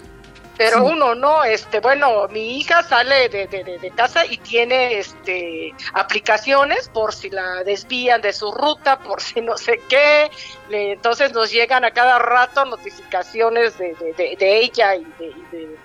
Pero 0.60 0.86
uno 0.86 1.16
no, 1.16 1.44
este, 1.44 1.80
bueno, 1.80 2.28
mi 2.28 2.60
hija 2.60 2.84
sale 2.84 3.30
de, 3.30 3.48
de, 3.48 3.80
de, 3.80 3.90
casa 3.90 4.28
y 4.28 4.38
tiene 4.38 5.00
este 5.00 5.74
aplicaciones 5.94 6.88
por 6.90 7.16
si 7.16 7.32
la 7.32 7.64
desvían 7.64 8.22
de 8.22 8.32
su 8.32 8.52
ruta, 8.52 9.00
por 9.00 9.22
si 9.22 9.42
no 9.42 9.58
sé 9.58 9.82
qué. 9.90 10.30
entonces 10.70 11.34
nos 11.34 11.52
llegan 11.52 11.84
a 11.84 11.90
cada 11.90 12.20
rato 12.20 12.64
notificaciones 12.64 13.76
de, 13.80 13.96
de 14.38 14.60
ella 14.60 14.96
y 14.96 15.04
de, 15.18 15.76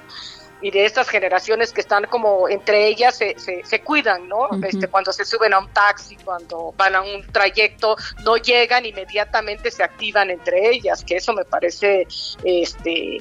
y 0.63 0.71
de 0.71 0.85
estas 0.85 1.09
generaciones 1.09 1.73
que 1.73 1.81
están 1.81 2.05
como 2.05 2.49
entre 2.49 2.87
ellas 2.87 3.17
se, 3.17 3.37
se, 3.39 3.81
cuidan, 3.81 4.29
¿no? 4.29 4.49
este, 4.63 4.89
cuando 4.89 5.13
se 5.13 5.25
suben 5.25 5.53
a 5.53 5.59
un 5.59 5.69
taxi, 5.69 6.17
cuando 6.17 6.75
van 6.77 6.95
a 6.95 7.03
un 7.03 7.23
trayecto, 7.33 7.97
no 8.25 8.37
llegan, 8.37 8.85
inmediatamente 8.85 9.71
se 9.71 9.83
activan 9.83 10.31
entre 10.31 10.71
ellas, 10.71 11.05
que 11.05 11.17
eso 11.17 11.33
me 11.33 11.45
parece 11.45 12.07
este, 12.45 13.19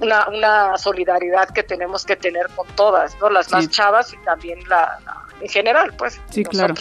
una, 0.00 0.28
una 0.28 0.78
solidaridad 0.78 1.50
que 1.50 1.62
tenemos 1.62 2.04
que 2.04 2.16
tener 2.16 2.48
con 2.54 2.66
todas, 2.74 3.16
¿no? 3.20 3.30
Las 3.30 3.50
más 3.50 3.68
chavas 3.70 4.12
y 4.12 4.16
también 4.24 4.58
la, 4.68 4.98
en 5.40 5.48
general, 5.48 5.92
pues. 5.96 6.20
Sí, 6.30 6.44
claro. 6.44 6.74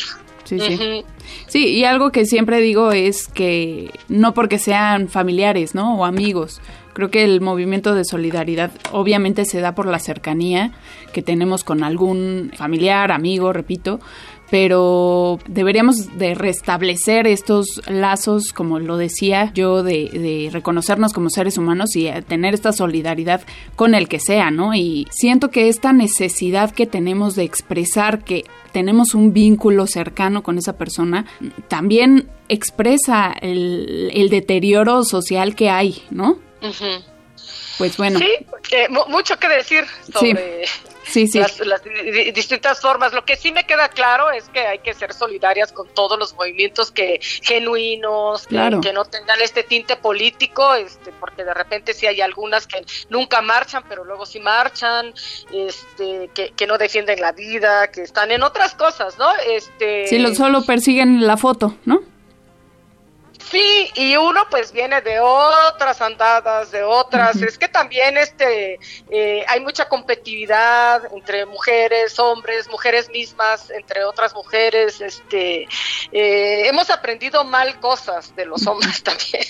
Sí, 0.44 0.60
sí. 0.60 1.06
Sí, 1.48 1.68
y 1.68 1.86
algo 1.86 2.12
que 2.12 2.26
siempre 2.26 2.60
digo 2.60 2.92
es 2.92 3.28
que 3.28 3.92
no 4.08 4.34
porque 4.34 4.58
sean 4.58 5.08
familiares, 5.08 5.76
¿no? 5.76 5.98
O 6.00 6.06
amigos, 6.06 6.60
Creo 7.00 7.12
que 7.12 7.24
el 7.24 7.40
movimiento 7.40 7.96
de 7.96 8.04
solidaridad 8.04 8.72
obviamente 8.92 9.46
se 9.46 9.62
da 9.62 9.74
por 9.74 9.86
la 9.86 10.00
cercanía 10.00 10.74
que 11.14 11.22
tenemos 11.22 11.64
con 11.64 11.82
algún 11.82 12.52
familiar, 12.58 13.14
amigo, 13.14 13.54
repito, 13.54 14.02
pero 14.52 15.40
deberíamos 15.48 16.18
de 16.18 16.36
restablecer 16.36 17.26
estos 17.26 17.82
lazos, 17.88 18.52
como 18.52 18.80
lo 18.80 18.98
decía 18.98 19.50
yo, 19.54 19.82
de, 19.82 20.50
reconocernos 20.52 21.14
como 21.14 21.30
seres 21.30 21.58
humanos 21.58 21.96
y 21.96 22.10
tener 22.28 22.54
esta 22.54 22.74
solidaridad 22.74 23.44
con 23.78 23.96
el 23.96 24.10
que 24.10 24.20
sea, 24.20 24.52
¿no? 24.52 24.76
Y 24.76 25.08
siento 25.10 25.52
que 25.52 25.70
esta 25.70 25.94
necesidad 25.94 26.72
que 26.72 26.86
tenemos 26.86 27.34
de 27.38 27.44
expresar 27.44 28.26
que 28.26 28.44
tenemos 28.74 29.16
un 29.16 29.32
vínculo 29.32 29.88
cercano 29.88 30.44
con 30.44 30.58
esa 30.58 30.78
persona, 30.78 31.26
también 31.70 32.28
expresa 32.50 33.32
el, 33.40 34.12
el 34.14 34.28
deterioro 34.30 35.06
social 35.06 35.56
que 35.56 35.70
hay, 35.70 36.04
¿no? 36.12 36.49
Pues 37.78 37.96
bueno. 37.98 38.20
Sí, 38.20 38.30
mucho 39.08 39.38
que 39.40 39.48
decir 39.48 39.86
sobre 40.12 40.66
Las, 41.66 41.82
distintas 42.34 42.82
formas. 42.82 43.14
Lo 43.14 43.24
que 43.24 43.38
sí 43.38 43.52
me 43.52 43.66
queda 43.66 43.88
claro 43.88 44.30
es 44.32 44.50
que 44.50 44.60
hay 44.60 44.80
que 44.80 44.94
ser 44.94 45.14
solidarias 45.14 45.72
con 45.72 45.88
todos 45.94 46.20
los 46.20 46.36
movimientos 46.36 46.92
que 46.92 47.20
genuinos, 47.22 48.48
que, 48.48 48.94
no 48.94 49.06
tengan 49.06 49.42
este 49.42 49.64
tinte 49.64 49.96
político, 49.96 50.76
este, 50.76 51.12
porque 51.20 51.46
de 51.46 51.54
repente 51.54 51.94
sí 51.94 52.06
hay 52.06 52.20
algunas 52.22 52.68
que 52.68 52.86
nunca 53.10 53.42
marchan, 53.42 53.84
pero 53.88 54.04
luego 54.04 54.26
sí 54.26 54.40
marchan, 54.40 55.14
este, 55.54 56.30
que, 56.34 56.52
que 56.52 56.68
no 56.68 56.78
defienden 56.78 57.22
la 57.22 57.32
vida, 57.32 57.90
que 57.92 58.02
están 58.02 58.32
en 58.32 58.44
otras 58.44 58.76
cosas, 58.76 59.18
¿no? 59.18 59.30
Este, 59.48 60.06
sí, 60.08 60.36
solo 60.36 60.64
persiguen 60.64 61.26
la 61.26 61.38
foto, 61.38 61.76
¿no? 61.86 62.02
Sí, 63.40 63.90
y 63.96 64.16
uno 64.18 64.42
pues 64.50 64.72
viene 64.72 65.02
de 65.02 65.20
otras 65.20 66.02
andadas, 66.02 66.72
de 66.72 66.84
otras. 66.84 67.42
Es 67.42 67.58
que 67.58 67.68
también 67.68 68.18
este 68.18 68.78
eh, 69.10 69.46
hay 69.48 69.60
mucha 69.62 69.88
competitividad 69.88 71.02
entre 71.14 71.46
mujeres, 71.46 72.20
hombres, 72.20 72.70
mujeres 72.70 73.10
mismas, 73.10 73.72
entre 73.72 74.04
otras 74.04 74.36
mujeres. 74.36 75.02
Este 75.02 75.68
eh, 76.12 76.68
hemos 76.68 76.90
aprendido 76.90 77.44
mal 77.44 77.80
cosas 77.80 78.36
de 78.36 78.46
los 78.46 78.68
hombres 78.68 79.02
también. 79.04 79.44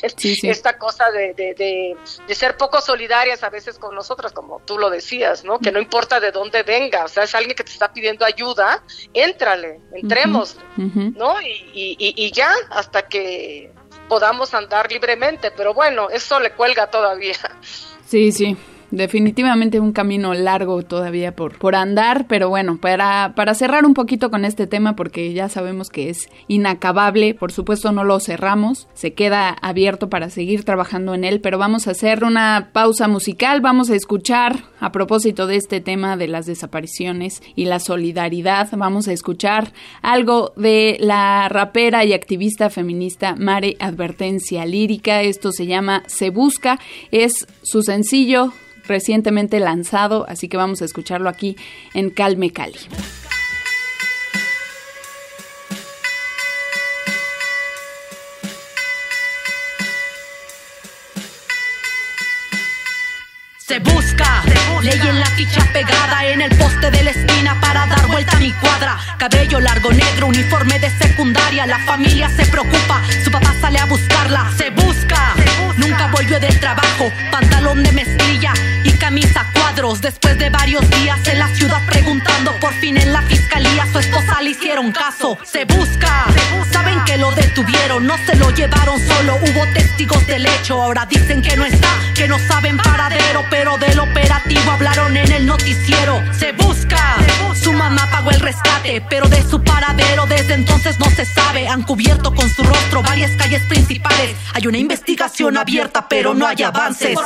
Esta 0.44 0.78
cosa 0.78 1.12
de, 1.12 1.34
de, 1.34 1.98
de, 2.28 2.36
ser 2.36 2.56
poco 2.58 2.80
solidarias 2.80 3.44
a 3.44 3.50
veces 3.50 3.80
con 3.80 3.96
nosotras, 3.96 4.32
como 4.32 4.62
tú 4.66 4.78
lo 4.78 4.90
decías, 4.90 5.44
¿no? 5.44 5.60
Que 5.60 5.72
no 5.72 5.80
importa 5.80 6.20
de 6.20 6.32
dónde 6.32 6.64
venga, 6.64 7.04
o 7.04 7.08
sea, 7.08 7.24
es 7.24 7.36
alguien 7.36 7.56
que 7.56 7.64
te 7.64 7.72
está 7.72 7.92
pidiendo 7.92 8.24
ayuda, 8.24 8.82
éntrale, 9.14 9.82
entremos, 9.94 10.58
¿no? 10.78 11.42
y, 11.42 11.98
y, 12.00 12.14
y 12.16 12.32
ya 12.32 12.54
hasta 12.70 13.08
que 13.08 13.74
podamos 14.10 14.54
andar 14.54 14.92
libremente, 14.92 15.52
pero 15.52 15.74
bueno, 15.74 16.10
eso 16.10 16.40
le 16.42 16.52
cuelga 16.52 16.88
todavía. 16.88 17.38
Sí, 18.06 18.32
sí, 18.34 18.58
definitivamente 18.92 19.80
un 19.80 19.92
camino 19.92 20.34
largo 20.34 20.82
todavía 20.84 21.36
por, 21.36 21.58
por 21.58 21.76
andar, 21.76 22.26
pero 22.28 22.50
bueno, 22.50 22.78
para, 22.78 23.34
para 23.36 23.54
cerrar 23.54 23.86
un 23.86 23.94
poquito 23.94 24.30
con 24.30 24.46
este 24.46 24.68
tema, 24.68 24.96
porque 24.96 25.34
ya 25.34 25.50
sabemos 25.50 25.90
que 25.90 26.10
es 26.10 26.30
inacabable, 26.48 27.34
por 27.34 27.52
supuesto 27.52 27.92
no 27.92 28.04
lo 28.04 28.20
cerramos, 28.20 28.88
se 28.94 29.14
queda 29.14 29.50
abierto 29.50 30.10
para 30.10 30.30
seguir 30.30 30.64
trabajando 30.64 31.14
en 31.14 31.24
él, 31.24 31.42
pero 31.42 31.58
vamos 31.58 31.88
a 31.88 31.92
hacer 31.92 32.24
una 32.24 32.70
pausa 32.74 33.08
musical, 33.08 33.62
vamos 33.62 33.90
a 33.90 33.96
escuchar 33.96 34.64
a 34.80 34.92
propósito 34.92 35.48
de 35.48 35.58
este 35.58 35.82
tema 35.82 36.18
de 36.18 36.28
las 36.28 36.46
desapariciones 36.46 37.42
y 37.56 37.66
la 37.66 37.80
solidaridad, 37.80 38.70
vamos 38.72 39.08
a 39.08 39.14
escuchar 39.14 39.74
algo 40.02 40.54
de 40.56 40.98
la 41.00 41.50
rapera 41.50 42.06
y 42.06 42.14
activista 42.14 42.70
feminista 42.70 43.36
Mare 43.36 43.76
Advertencia 43.80 44.66
Lírica, 44.66 45.22
esto 45.22 45.52
se 45.52 45.68
llama 45.68 46.04
Se 46.08 46.30
Busca, 46.30 46.80
es 47.12 47.48
su 47.62 47.84
sencillo 47.84 48.54
recientemente 48.90 49.60
lanzado, 49.60 50.26
así 50.28 50.50
que 50.50 50.58
vamos 50.58 50.82
a 50.82 50.86
escucharlo 50.86 51.30
aquí 51.30 51.56
en 51.94 52.10
Calme 52.10 52.52
Cali. 52.52 52.80
Se 63.58 63.78
busca, 63.80 64.44
ley 64.82 65.00
en 65.00 65.20
la 65.20 65.28
ficha 65.28 65.64
pegada 65.72 66.26
en 66.26 66.42
el 66.42 66.58
poste 66.58 66.90
de 66.90 67.04
la 67.04 67.12
esquina 67.12 67.56
para 67.62 67.86
dar 67.86 68.08
vuelta 68.08 68.36
a 68.36 68.40
mi 68.40 68.52
cuadra. 68.54 68.98
Cabello 69.20 69.60
largo, 69.60 69.92
negro, 69.92 70.26
uniforme 70.26 70.80
de 70.80 70.90
secundaria. 70.90 71.68
La 71.68 71.78
familia 71.86 72.30
se 72.30 72.48
preocupa, 72.48 73.00
su 73.24 73.30
papá 73.30 73.54
sale 73.62 73.78
a 73.78 73.86
buscarla. 73.86 74.52
Se 74.58 74.72
busca, 74.72 75.36
nunca 75.78 76.08
volvió 76.08 76.40
del 76.40 76.60
trabajo. 76.60 77.12
Pantalón 77.32 77.84
de 77.84 77.92
mezclilla 77.92 78.54
camisa 79.10 79.44
cuadros. 79.56 80.02
Después 80.02 80.38
de 80.38 80.52
varios 80.52 80.88
días 80.92 81.20
en 81.28 81.40
la 81.40 81.48
ciudad 81.56 81.82
preguntando, 81.88 82.52
por 82.60 82.72
fin 82.74 82.96
en 82.96 83.12
la 83.12 83.24
fiscalía 83.24 83.88
su 83.92 83.98
esposa 83.98 84.40
le 84.44 84.52
hicieron 84.52 84.92
caso. 84.92 85.36
Se 85.44 85.66
busca, 85.66 86.26
saben 86.72 87.04
que 87.06 87.18
lo 87.18 87.32
detuvieron, 87.32 88.06
no 88.06 88.16
se 88.28 88.36
lo 88.36 88.52
llevaron 88.52 89.00
solo. 89.00 89.36
Hubo 89.38 89.66
testigos 89.74 90.28
del 90.28 90.46
hecho, 90.46 90.80
ahora 90.80 91.08
dicen 91.08 91.42
que 91.42 91.58
no 91.58 91.66
está, 91.66 91.90
que 92.14 92.28
no 92.28 92.38
saben 92.38 92.78
paradero 92.78 93.40
pero 93.50 93.78
del 93.78 94.00
operativo 94.00 94.72
hablaron 94.72 95.18
en 95.18 95.32
el 95.32 95.46
noticiero. 95.46 96.22
Se 96.38 96.52
busca, 96.52 97.16
su 97.56 97.74
mamá 97.74 98.08
pagó 98.12 98.30
el 98.32 98.40
rescate, 98.40 99.02
pero 99.10 99.28
de 99.28 99.42
su 99.42 99.64
paradero 99.64 100.26
desde 100.28 100.54
entonces 100.54 101.00
no 101.00 101.10
se 101.10 101.26
sabe. 101.26 101.68
Han 101.68 101.84
cubierto 101.84 102.34
con 102.34 102.50
su 102.50 102.64
rostro 102.64 103.02
varias 103.02 103.32
calles 103.32 103.62
principales. 103.64 104.36
Hay 104.54 104.68
una 104.68 104.78
investigación 104.78 105.58
abierta, 105.58 106.08
pero 106.08 106.34
no 106.34 106.46
hay 106.46 106.62
avances. 106.64 107.18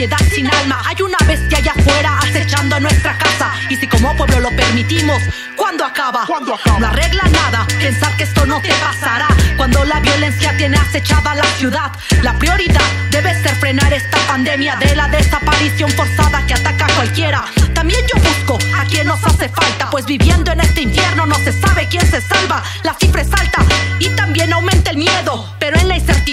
Sociedad 0.00 0.32
sin 0.34 0.46
alma. 0.46 0.80
Hay 0.86 0.96
una 1.02 1.18
bestia 1.26 1.58
allá 1.58 1.74
afuera 1.76 2.18
acechando 2.22 2.76
a 2.76 2.80
nuestra 2.80 3.18
casa. 3.18 3.52
Y 3.68 3.76
si 3.76 3.86
como 3.86 4.16
pueblo 4.16 4.40
lo 4.40 4.48
permitimos, 4.56 5.22
¿cuándo 5.56 5.84
acaba? 5.84 6.24
No 6.78 6.86
arregla 6.86 7.24
nada 7.24 7.66
pensar 7.78 8.16
que 8.16 8.22
esto 8.22 8.46
no 8.46 8.62
te 8.62 8.72
pasará. 8.74 9.28
Cuando 9.58 9.84
la 9.84 10.00
violencia 10.00 10.56
tiene 10.56 10.78
acechada 10.78 11.34
la 11.34 11.44
ciudad, 11.58 11.92
la 12.22 12.32
prioridad 12.38 12.80
debe 13.10 13.34
ser 13.42 13.54
frenar 13.56 13.92
esta 13.92 14.16
pandemia 14.26 14.76
de 14.76 14.96
la 14.96 15.06
desaparición 15.08 15.90
forzada 15.90 16.46
que 16.46 16.54
ataca 16.54 16.86
a 16.86 16.94
cualquiera. 16.94 17.44
También 17.74 18.00
yo 18.06 18.22
busco 18.22 18.58
a 18.78 18.86
quien 18.86 19.06
nos 19.06 19.22
hace 19.22 19.50
falta, 19.50 19.90
pues 19.90 20.06
viviendo 20.06 20.50
en 20.50 20.60
este 20.60 20.80
infierno 20.80 21.26
no 21.26 21.34
se 21.34 21.52
sabe 21.52 21.86
quién 21.88 22.10
se 22.10 22.22
salva. 22.22 22.62
La 22.84 22.94
cifra 22.94 23.20
es 23.20 23.32
alta 23.34 23.62
y 23.98 24.08
también 24.16 24.50
aumenta 24.54 24.92
el 24.92 24.96
miedo, 24.96 25.54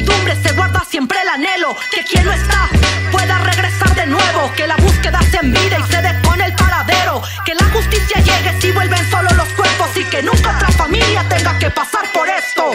se 0.06 0.54
guarda 0.54 0.84
siempre 0.88 1.20
el 1.22 1.28
anhelo 1.28 1.76
que 1.92 2.04
quien 2.04 2.24
no 2.24 2.32
está 2.32 2.70
pueda 3.12 3.38
regresar 3.40 3.96
de 3.96 4.06
nuevo, 4.06 4.52
que 4.56 4.68
la 4.68 4.76
búsqueda 4.78 5.20
se 5.32 5.38
envide 5.38 5.78
y 5.80 5.92
se 5.92 6.02
depone 6.02 6.46
el 6.46 6.54
paradero, 6.54 7.22
que 7.46 7.56
la 7.56 7.66
justicia 7.72 8.22
llegue 8.22 8.62
si 8.62 8.72
vuelven 8.72 9.10
solo 9.10 9.30
los 9.34 9.48
cuerpos 9.50 9.90
y 9.96 10.04
que 10.04 10.22
nunca 10.22 10.56
otra 10.56 10.72
familia 10.72 11.28
tenga 11.30 11.58
que 11.58 11.72
pasar 11.72 12.12
por 12.14 12.30
esto. 12.30 12.72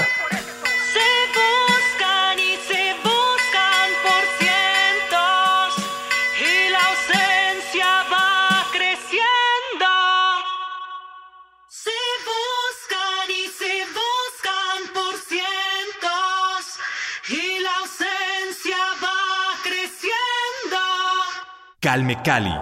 Calme 21.82 22.16
Cali. 22.22 22.54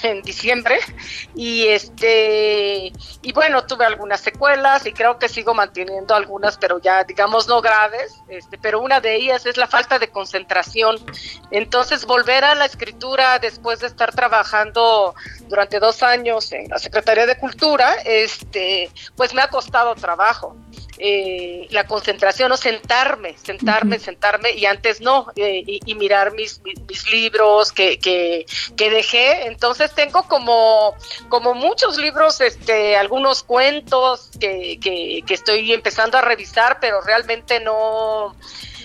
en 0.02 0.22
diciembre 0.22 0.78
y 1.34 1.66
este 1.68 2.92
y 3.22 3.32
bueno 3.32 3.64
tuve 3.64 3.86
algunas 3.86 4.20
secuelas 4.20 4.86
y 4.86 4.92
creo 4.92 5.18
que 5.18 5.28
sigo 5.28 5.54
manteniendo 5.54 6.14
algunas 6.14 6.58
pero 6.58 6.78
ya 6.80 7.02
digamos 7.04 7.48
no 7.48 7.60
graves 7.60 8.14
este 8.28 8.58
pero 8.58 8.80
una 8.80 9.00
de 9.00 9.16
ellas 9.16 9.46
es 9.46 9.56
la 9.56 9.66
falta 9.66 9.98
de 9.98 10.08
concentración 10.08 10.96
entonces 11.50 12.04
volver 12.04 12.44
a 12.44 12.54
la 12.54 12.66
escritura 12.66 13.38
después 13.38 13.80
de 13.80 13.86
estar 13.86 14.14
trabajando 14.14 15.14
durante 15.48 15.80
dos 15.80 16.02
años 16.02 16.52
en 16.52 16.68
la 16.68 16.78
Secretaría 16.78 17.26
de 17.26 17.36
Cultura 17.38 17.94
este 18.04 18.90
pues 19.16 19.34
me 19.34 19.42
ha 19.42 19.48
costado 19.48 19.94
trabajo 19.94 20.56
eh, 21.02 21.66
la 21.70 21.86
concentración 21.86 22.52
o 22.52 22.56
sentarme, 22.58 23.34
sentarme, 23.38 23.96
uh 23.96 23.98
-huh. 23.98 24.04
sentarme 24.04 24.52
y 24.52 24.66
antes 24.66 25.00
no, 25.00 25.28
eh, 25.34 25.62
y, 25.66 25.80
y, 25.84 25.94
mirar 25.94 26.32
mis, 26.32 26.60
mis, 26.62 26.78
mis 26.82 27.10
libros 27.10 27.72
que, 27.72 27.98
que, 27.98 28.44
que, 28.76 28.90
dejé. 28.90 29.46
Entonces 29.46 29.94
tengo 29.94 30.24
como, 30.24 30.94
como 31.30 31.54
muchos 31.54 31.96
libros, 31.96 32.40
este, 32.42 32.96
algunos 32.96 33.42
cuentos 33.42 34.30
que, 34.38 34.78
que, 34.78 35.22
que 35.26 35.34
estoy 35.34 35.72
empezando 35.72 36.18
a 36.18 36.20
revisar, 36.20 36.78
pero 36.80 37.00
realmente 37.00 37.60
no 37.60 38.36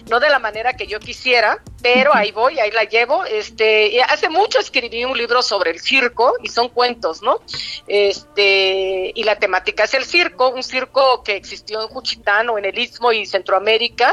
no 0.10 0.19
de 0.19 0.30
la 0.30 0.39
manera 0.39 0.73
que 0.73 0.88
yo 0.88 0.99
quisiera, 0.99 1.60
pero 1.86 2.15
ahí 2.15 2.32
voy, 2.32 2.58
ahí 2.60 2.71
la 2.71 2.86
llevo. 2.86 3.26
Este, 3.26 4.02
hace 4.02 4.28
mucho 4.28 4.58
escribí 4.58 5.06
un 5.06 5.15
libro 5.15 5.43
sobre 5.43 5.69
el 5.69 5.80
circo 5.80 6.34
y 6.41 6.50
son 6.50 6.69
cuentos, 6.69 7.21
¿no? 7.21 7.41
Este, 7.86 9.12
y 9.13 9.24
la 9.24 9.36
temática 9.36 9.84
es 9.84 9.93
el 9.93 10.04
circo, 10.04 10.50
un 10.50 10.63
circo 10.63 11.21
que 11.21 11.36
existió 11.36 11.84
en 11.84 11.88
Juchitán 11.89 12.50
o 12.50 12.58
en 12.58 12.65
el 12.65 12.80
Istmo 12.80 13.12
y 13.12 13.28
Centroamérica, 13.28 14.12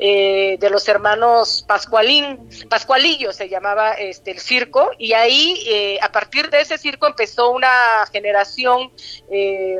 eh, 0.00 0.56
de 0.58 0.68
los 0.68 0.88
hermanos 0.88 1.64
Pascualín, 1.68 2.50
Pascualillo 2.68 3.32
se 3.32 3.48
llamaba 3.48 3.92
este 3.92 4.32
el 4.32 4.40
circo, 4.40 4.90
y 4.98 5.12
ahí 5.12 5.62
eh, 5.68 5.98
a 6.02 6.10
partir 6.10 6.50
de 6.50 6.62
ese 6.62 6.76
circo 6.76 7.06
empezó 7.06 7.50
una 7.50 8.04
generación 8.10 8.90
eh, 9.30 9.76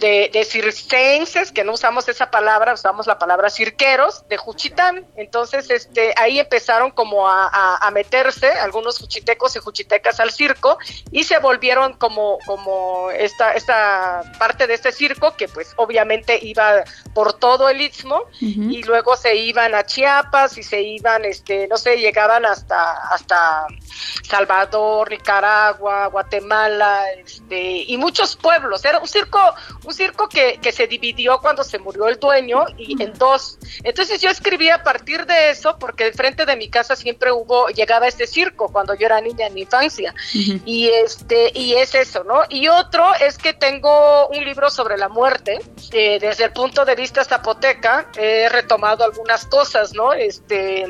de, 0.00 0.30
de 0.32 0.44
circenses, 0.44 1.52
que 1.52 1.62
no 1.62 1.74
usamos 1.74 2.08
esa 2.08 2.32
palabra, 2.32 2.74
usamos 2.74 3.06
la 3.06 3.20
palabra 3.20 3.50
cirqueros, 3.50 4.26
de 4.28 4.36
Juchitán. 4.36 5.06
Entonces, 5.14 5.70
este, 5.70 6.12
ahí 6.16 6.40
empezaron 6.72 6.90
como 6.92 7.28
a, 7.28 7.90
meterse 7.92 8.48
algunos 8.48 8.98
juchitecos 8.98 9.54
y 9.56 9.58
juchitecas 9.58 10.18
al 10.20 10.30
circo 10.30 10.78
y 11.10 11.24
se 11.24 11.38
volvieron 11.38 11.92
como, 11.94 12.38
como 12.46 13.10
esta, 13.10 13.52
esta 13.52 14.22
parte 14.38 14.66
de 14.66 14.74
este 14.74 14.92
circo 14.92 15.34
que 15.36 15.46
pues 15.48 15.74
obviamente 15.76 16.38
iba 16.40 16.82
por 17.12 17.34
todo 17.34 17.68
el 17.68 17.82
istmo 17.82 18.22
y 18.40 18.82
luego 18.84 19.16
se 19.16 19.36
iban 19.36 19.74
a 19.74 19.84
Chiapas 19.84 20.56
y 20.56 20.62
se 20.62 20.80
iban, 20.80 21.26
este, 21.26 21.68
no 21.68 21.76
sé, 21.76 21.98
llegaban 21.98 22.46
hasta, 22.46 22.92
hasta 23.12 23.66
Salvador, 24.22 25.10
Nicaragua, 25.10 26.06
Guatemala, 26.06 27.04
este, 27.12 27.84
y 27.86 27.96
muchos 27.98 28.36
pueblos. 28.36 28.84
Era 28.86 28.98
un 28.98 29.08
circo, 29.08 29.38
un 29.84 29.92
circo 29.92 30.28
que, 30.28 30.58
que 30.62 30.72
se 30.72 30.86
dividió 30.86 31.38
cuando 31.40 31.62
se 31.64 31.78
murió 31.78 32.08
el 32.08 32.18
dueño 32.18 32.64
y 32.78 33.02
en 33.02 33.12
dos. 33.18 33.58
Entonces 33.84 34.22
yo 34.22 34.30
escribí 34.30 34.70
a 34.70 34.82
partir 34.82 35.26
de 35.26 35.50
eso, 35.50 35.76
porque 35.78 36.04
de 36.04 36.12
frente 36.12 36.46
de 36.46 36.51
mi 36.56 36.68
casa 36.68 36.96
siempre 36.96 37.32
hubo, 37.32 37.68
llegaba 37.68 38.08
este 38.08 38.26
circo 38.26 38.68
cuando 38.72 38.94
yo 38.94 39.06
era 39.06 39.20
niña 39.20 39.46
en 39.46 39.54
mi 39.54 39.62
infancia. 39.62 40.14
Y 40.64 40.88
este, 40.88 41.50
y 41.54 41.74
es 41.74 41.94
eso, 41.94 42.24
¿no? 42.24 42.42
Y 42.48 42.68
otro 42.68 43.14
es 43.14 43.38
que 43.38 43.52
tengo 43.52 44.28
un 44.28 44.44
libro 44.44 44.70
sobre 44.70 44.96
la 44.96 45.08
muerte, 45.08 45.60
eh, 45.92 46.18
desde 46.20 46.44
el 46.44 46.52
punto 46.52 46.84
de 46.84 46.94
vista 46.94 47.24
zapoteca, 47.24 48.10
he 48.16 48.48
retomado 48.48 49.04
algunas 49.04 49.46
cosas, 49.46 49.92
¿no? 49.94 50.12
Este, 50.12 50.86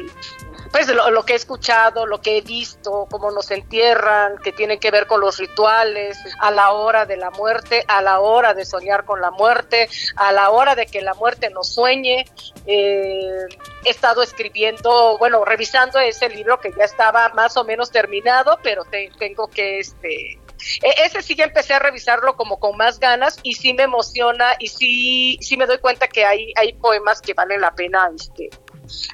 pues 0.73 0.89
lo, 0.89 1.25
que 1.25 1.35
he 1.35 1.37
escuchado, 1.37 2.07
lo 2.07 2.23
que 2.23 2.39
he 2.39 2.41
visto, 2.41 3.07
cómo 3.11 3.31
nos 3.31 3.51
entierran, 3.51 4.39
que 4.39 4.53
tiene 4.53 4.79
que 4.79 4.91
ver 4.91 5.07
con 5.07 5.21
los 5.21 5.39
rituales, 5.39 6.19
a 6.41 6.51
la 6.51 6.71
hora 6.73 7.05
de 7.05 7.19
la 7.19 7.31
muerte, 7.31 7.85
a 7.89 8.01
la 8.01 8.21
hora 8.21 8.55
de 8.55 8.65
soñar 8.65 9.05
con 9.05 9.21
la 9.21 9.31
muerte, 9.31 9.91
a 10.17 10.33
la 10.33 10.51
hora 10.51 10.75
de 10.75 10.87
que 10.87 11.03
la 11.03 11.13
muerte 11.15 11.51
nos 11.51 11.69
sueñe. 11.69 12.25
Eh, 12.67 13.47
he 13.85 13.91
estado 13.91 14.23
escribiendo, 14.23 15.19
bueno, 15.19 15.45
revisando 15.45 15.99
ese 15.99 16.31
libro 16.31 16.59
que 16.59 16.73
ya 16.77 16.85
estaba 16.85 17.29
más 17.31 17.57
o 17.59 17.65
menos 17.65 17.91
terminado, 17.91 18.59
pero 18.63 18.85
tengo 19.19 19.49
que 19.49 19.79
este 19.79 20.39
e, 20.83 21.05
ese 21.05 21.23
sí 21.23 21.35
ya 21.35 21.45
empecé 21.45 21.75
a 21.75 21.79
revisarlo 21.79 22.37
como 22.37 22.59
con 22.59 22.77
más 22.77 22.99
ganas 22.99 23.39
y 23.43 23.55
sí 23.55 23.75
me 23.75 23.83
emociona 23.83 24.55
y 24.59 24.69
sí, 24.69 25.39
sí 25.41 25.57
me 25.57 25.67
doy 25.67 25.79
cuenta 25.79 26.09
que 26.09 26.25
hay, 26.25 26.53
hay 26.57 26.73
poemas 26.75 27.21
que 27.21 27.35
valen 27.35 27.61
la 27.61 27.75
pena 27.75 28.11
este, 28.15 28.51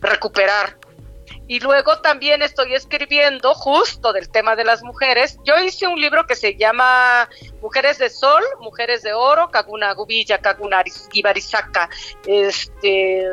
recuperar. 0.01 0.77
Y 1.49 1.61
luego 1.61 2.01
también 2.01 2.43
estoy 2.43 2.75
escribiendo 2.75 3.55
justo 3.55 4.13
del 4.13 4.29
tema 4.29 4.55
de 4.55 4.65
las 4.65 4.83
mujeres. 4.83 5.39
Yo 5.45 5.59
hice 5.59 5.87
un 5.87 6.01
libro 6.01 6.27
que 6.27 6.37
se 6.37 6.57
llama 6.57 7.29
Mujeres 7.63 7.99
de 7.99 8.11
Sol, 8.11 8.43
Mujeres 8.61 9.03
de 9.03 9.15
Oro, 9.15 9.51
Kaguna 9.51 9.93
Gubilla, 9.95 10.39
Kaguna 10.39 10.85
Ibarizaka. 11.13 11.89
Este 12.27 13.27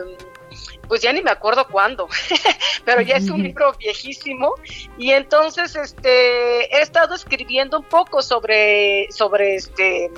pues 0.87 1.01
ya 1.01 1.11
ni 1.13 1.21
me 1.21 1.31
acuerdo 1.31 1.67
cuándo, 1.67 2.07
pero 2.85 3.01
ya 3.01 3.15
es 3.15 3.29
un 3.29 3.43
libro 3.43 3.73
viejísimo 3.73 4.53
y 4.97 5.11
entonces 5.11 5.75
este 5.75 6.75
he 6.75 6.81
estado 6.81 7.15
escribiendo 7.15 7.79
un 7.79 7.85
poco 7.85 8.21
sobre 8.21 9.11
sobre 9.11 9.55
este 9.55 10.05
e, 10.05 10.11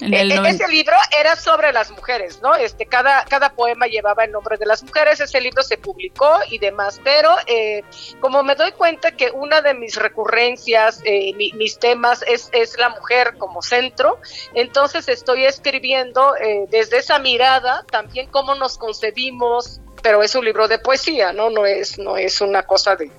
e, 0.00 0.48
ese 0.48 0.68
libro 0.68 0.96
era 1.18 1.36
sobre 1.36 1.72
las 1.72 1.90
mujeres, 1.90 2.40
¿no? 2.42 2.54
Este 2.54 2.86
cada 2.86 3.24
cada 3.24 3.50
poema 3.50 3.86
llevaba 3.86 4.24
el 4.24 4.32
nombre 4.32 4.56
de 4.56 4.66
las 4.66 4.82
mujeres, 4.82 5.20
ese 5.20 5.40
libro 5.40 5.62
se 5.62 5.78
publicó 5.78 6.38
y 6.48 6.58
demás, 6.58 7.00
pero 7.02 7.30
eh, 7.46 7.82
como 8.20 8.42
me 8.42 8.54
doy 8.54 8.72
cuenta 8.72 9.12
que 9.12 9.30
una 9.30 9.60
de 9.60 9.74
mis 9.74 9.96
recurrencias, 9.96 11.00
eh, 11.04 11.32
mis 11.34 11.78
temas 11.78 12.22
es, 12.26 12.48
es 12.52 12.78
la 12.78 12.90
mujer 12.90 13.36
como 13.38 13.62
centro, 13.62 14.18
entonces 14.54 15.08
estoy 15.08 15.44
escribiendo 15.44 16.36
eh, 16.36 16.66
desde 16.70 16.98
esa 16.98 17.18
mirada 17.18 17.84
también 17.90 18.28
cómo 18.30 18.54
nos 18.54 18.78
concebimos 18.78 19.80
pero 20.02 20.22
es 20.22 20.34
un 20.34 20.44
libro 20.44 20.68
de 20.68 20.78
poesía, 20.78 21.32
¿no? 21.32 21.50
No 21.50 21.66
es, 21.66 21.98
no 21.98 22.16
es 22.16 22.40
una 22.40 22.62
cosa 22.62 22.96
de, 22.96 23.10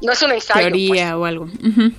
no 0.00 0.12
es 0.12 0.22
un 0.22 0.32
ensayo. 0.32 0.60
Teoría 0.60 1.10
pues. 1.10 1.14
o 1.14 1.24
algo. 1.24 1.46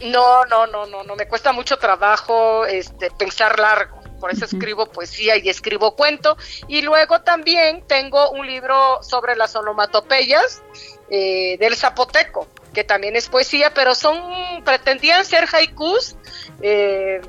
No, 0.03 0.45
no, 0.45 0.67
no, 0.67 0.85
no, 0.85 1.03
no, 1.03 1.15
me 1.15 1.27
cuesta 1.27 1.51
mucho 1.51 1.77
trabajo 1.77 2.65
este, 2.65 3.11
pensar 3.11 3.59
largo. 3.59 4.01
Por 4.19 4.31
eso 4.31 4.45
escribo 4.45 4.85
poesía 4.85 5.35
y 5.37 5.49
escribo 5.49 5.95
cuento. 5.95 6.37
Y 6.67 6.83
luego 6.83 7.21
también 7.21 7.83
tengo 7.87 8.29
un 8.31 8.45
libro 8.45 9.01
sobre 9.01 9.35
las 9.35 9.55
onomatopeyas 9.55 10.61
eh, 11.09 11.57
del 11.59 11.75
zapoteco, 11.75 12.47
que 12.71 12.83
también 12.83 13.15
es 13.15 13.29
poesía, 13.29 13.73
pero 13.73 13.95
son, 13.95 14.63
pretendían 14.63 15.25
ser 15.25 15.47
haikus, 15.51 16.15
eh, 16.61 17.19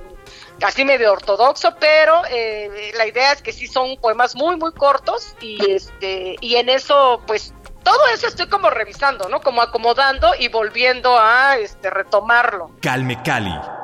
así 0.63 0.85
medio 0.85 1.13
ortodoxo, 1.13 1.75
pero 1.79 2.23
eh, 2.31 2.93
la 2.97 3.07
idea 3.07 3.33
es 3.33 3.43
que 3.43 3.53
sí 3.53 3.67
son 3.67 3.97
poemas 3.97 4.35
muy, 4.35 4.57
muy 4.57 4.73
cortos 4.73 5.35
y, 5.41 5.71
este, 5.71 6.37
y 6.41 6.57
en 6.57 6.69
eso, 6.69 7.23
pues, 7.27 7.55
todo 7.83 8.07
eso 8.15 8.29
estoy 8.29 8.49
como 8.49 8.71
revisando, 8.71 9.29
¿no? 9.29 9.41
Como 9.41 9.61
acomodando 9.61 10.31
y 10.39 10.49
volviendo 10.49 11.19
a 11.19 11.57
este, 11.57 11.91
retomarlo. 11.91 12.71
Calme 12.81 13.21
Cali. 13.23 13.82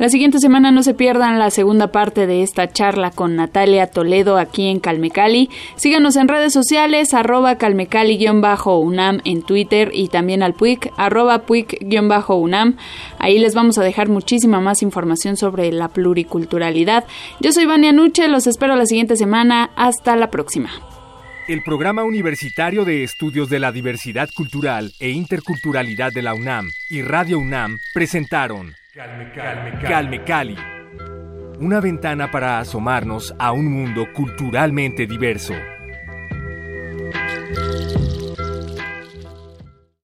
La 0.00 0.08
siguiente 0.08 0.40
semana 0.40 0.72
no 0.72 0.82
se 0.82 0.92
pierdan 0.92 1.38
la 1.38 1.50
segunda 1.50 1.92
parte 1.92 2.26
de 2.26 2.42
esta 2.42 2.72
charla 2.72 3.12
con 3.12 3.36
Natalia 3.36 3.86
Toledo 3.86 4.38
aquí 4.38 4.66
en 4.66 4.80
Calmecali. 4.80 5.50
Síganos 5.76 6.16
en 6.16 6.26
redes 6.26 6.52
sociales, 6.52 7.14
arroba 7.14 7.58
calmecali-unam 7.58 9.20
en 9.24 9.42
Twitter 9.42 9.92
y 9.94 10.08
también 10.08 10.42
al 10.42 10.54
PUIC, 10.54 10.90
arroba 10.96 11.46
PUIC-unam. 11.46 12.76
Ahí 13.20 13.38
les 13.38 13.54
vamos 13.54 13.78
a 13.78 13.84
dejar 13.84 14.08
muchísima 14.08 14.60
más 14.60 14.82
información 14.82 15.36
sobre 15.36 15.70
la 15.70 15.88
pluriculturalidad. 15.88 17.04
Yo 17.38 17.52
soy 17.52 17.66
Vania 17.66 17.92
Nuche, 17.92 18.26
los 18.26 18.48
espero 18.48 18.74
la 18.74 18.86
siguiente 18.86 19.14
semana. 19.14 19.70
Hasta 19.76 20.16
la 20.16 20.28
próxima. 20.28 20.70
El 21.46 21.62
Programa 21.62 22.02
Universitario 22.02 22.84
de 22.84 23.04
Estudios 23.04 23.48
de 23.48 23.60
la 23.60 23.70
Diversidad 23.70 24.28
Cultural 24.34 24.92
e 24.98 25.10
Interculturalidad 25.10 26.10
de 26.12 26.22
la 26.22 26.34
UNAM 26.34 26.70
y 26.90 27.02
Radio 27.02 27.38
UNAM 27.38 27.78
presentaron 27.92 28.74
Calme, 28.94 29.32
calme, 29.32 29.72
calme, 29.80 30.22
Cali. 30.22 30.56
Una 31.58 31.80
ventana 31.80 32.30
para 32.30 32.60
asomarnos 32.60 33.34
a 33.40 33.50
un 33.50 33.66
mundo 33.66 34.06
culturalmente 34.14 35.04
diverso. 35.04 35.52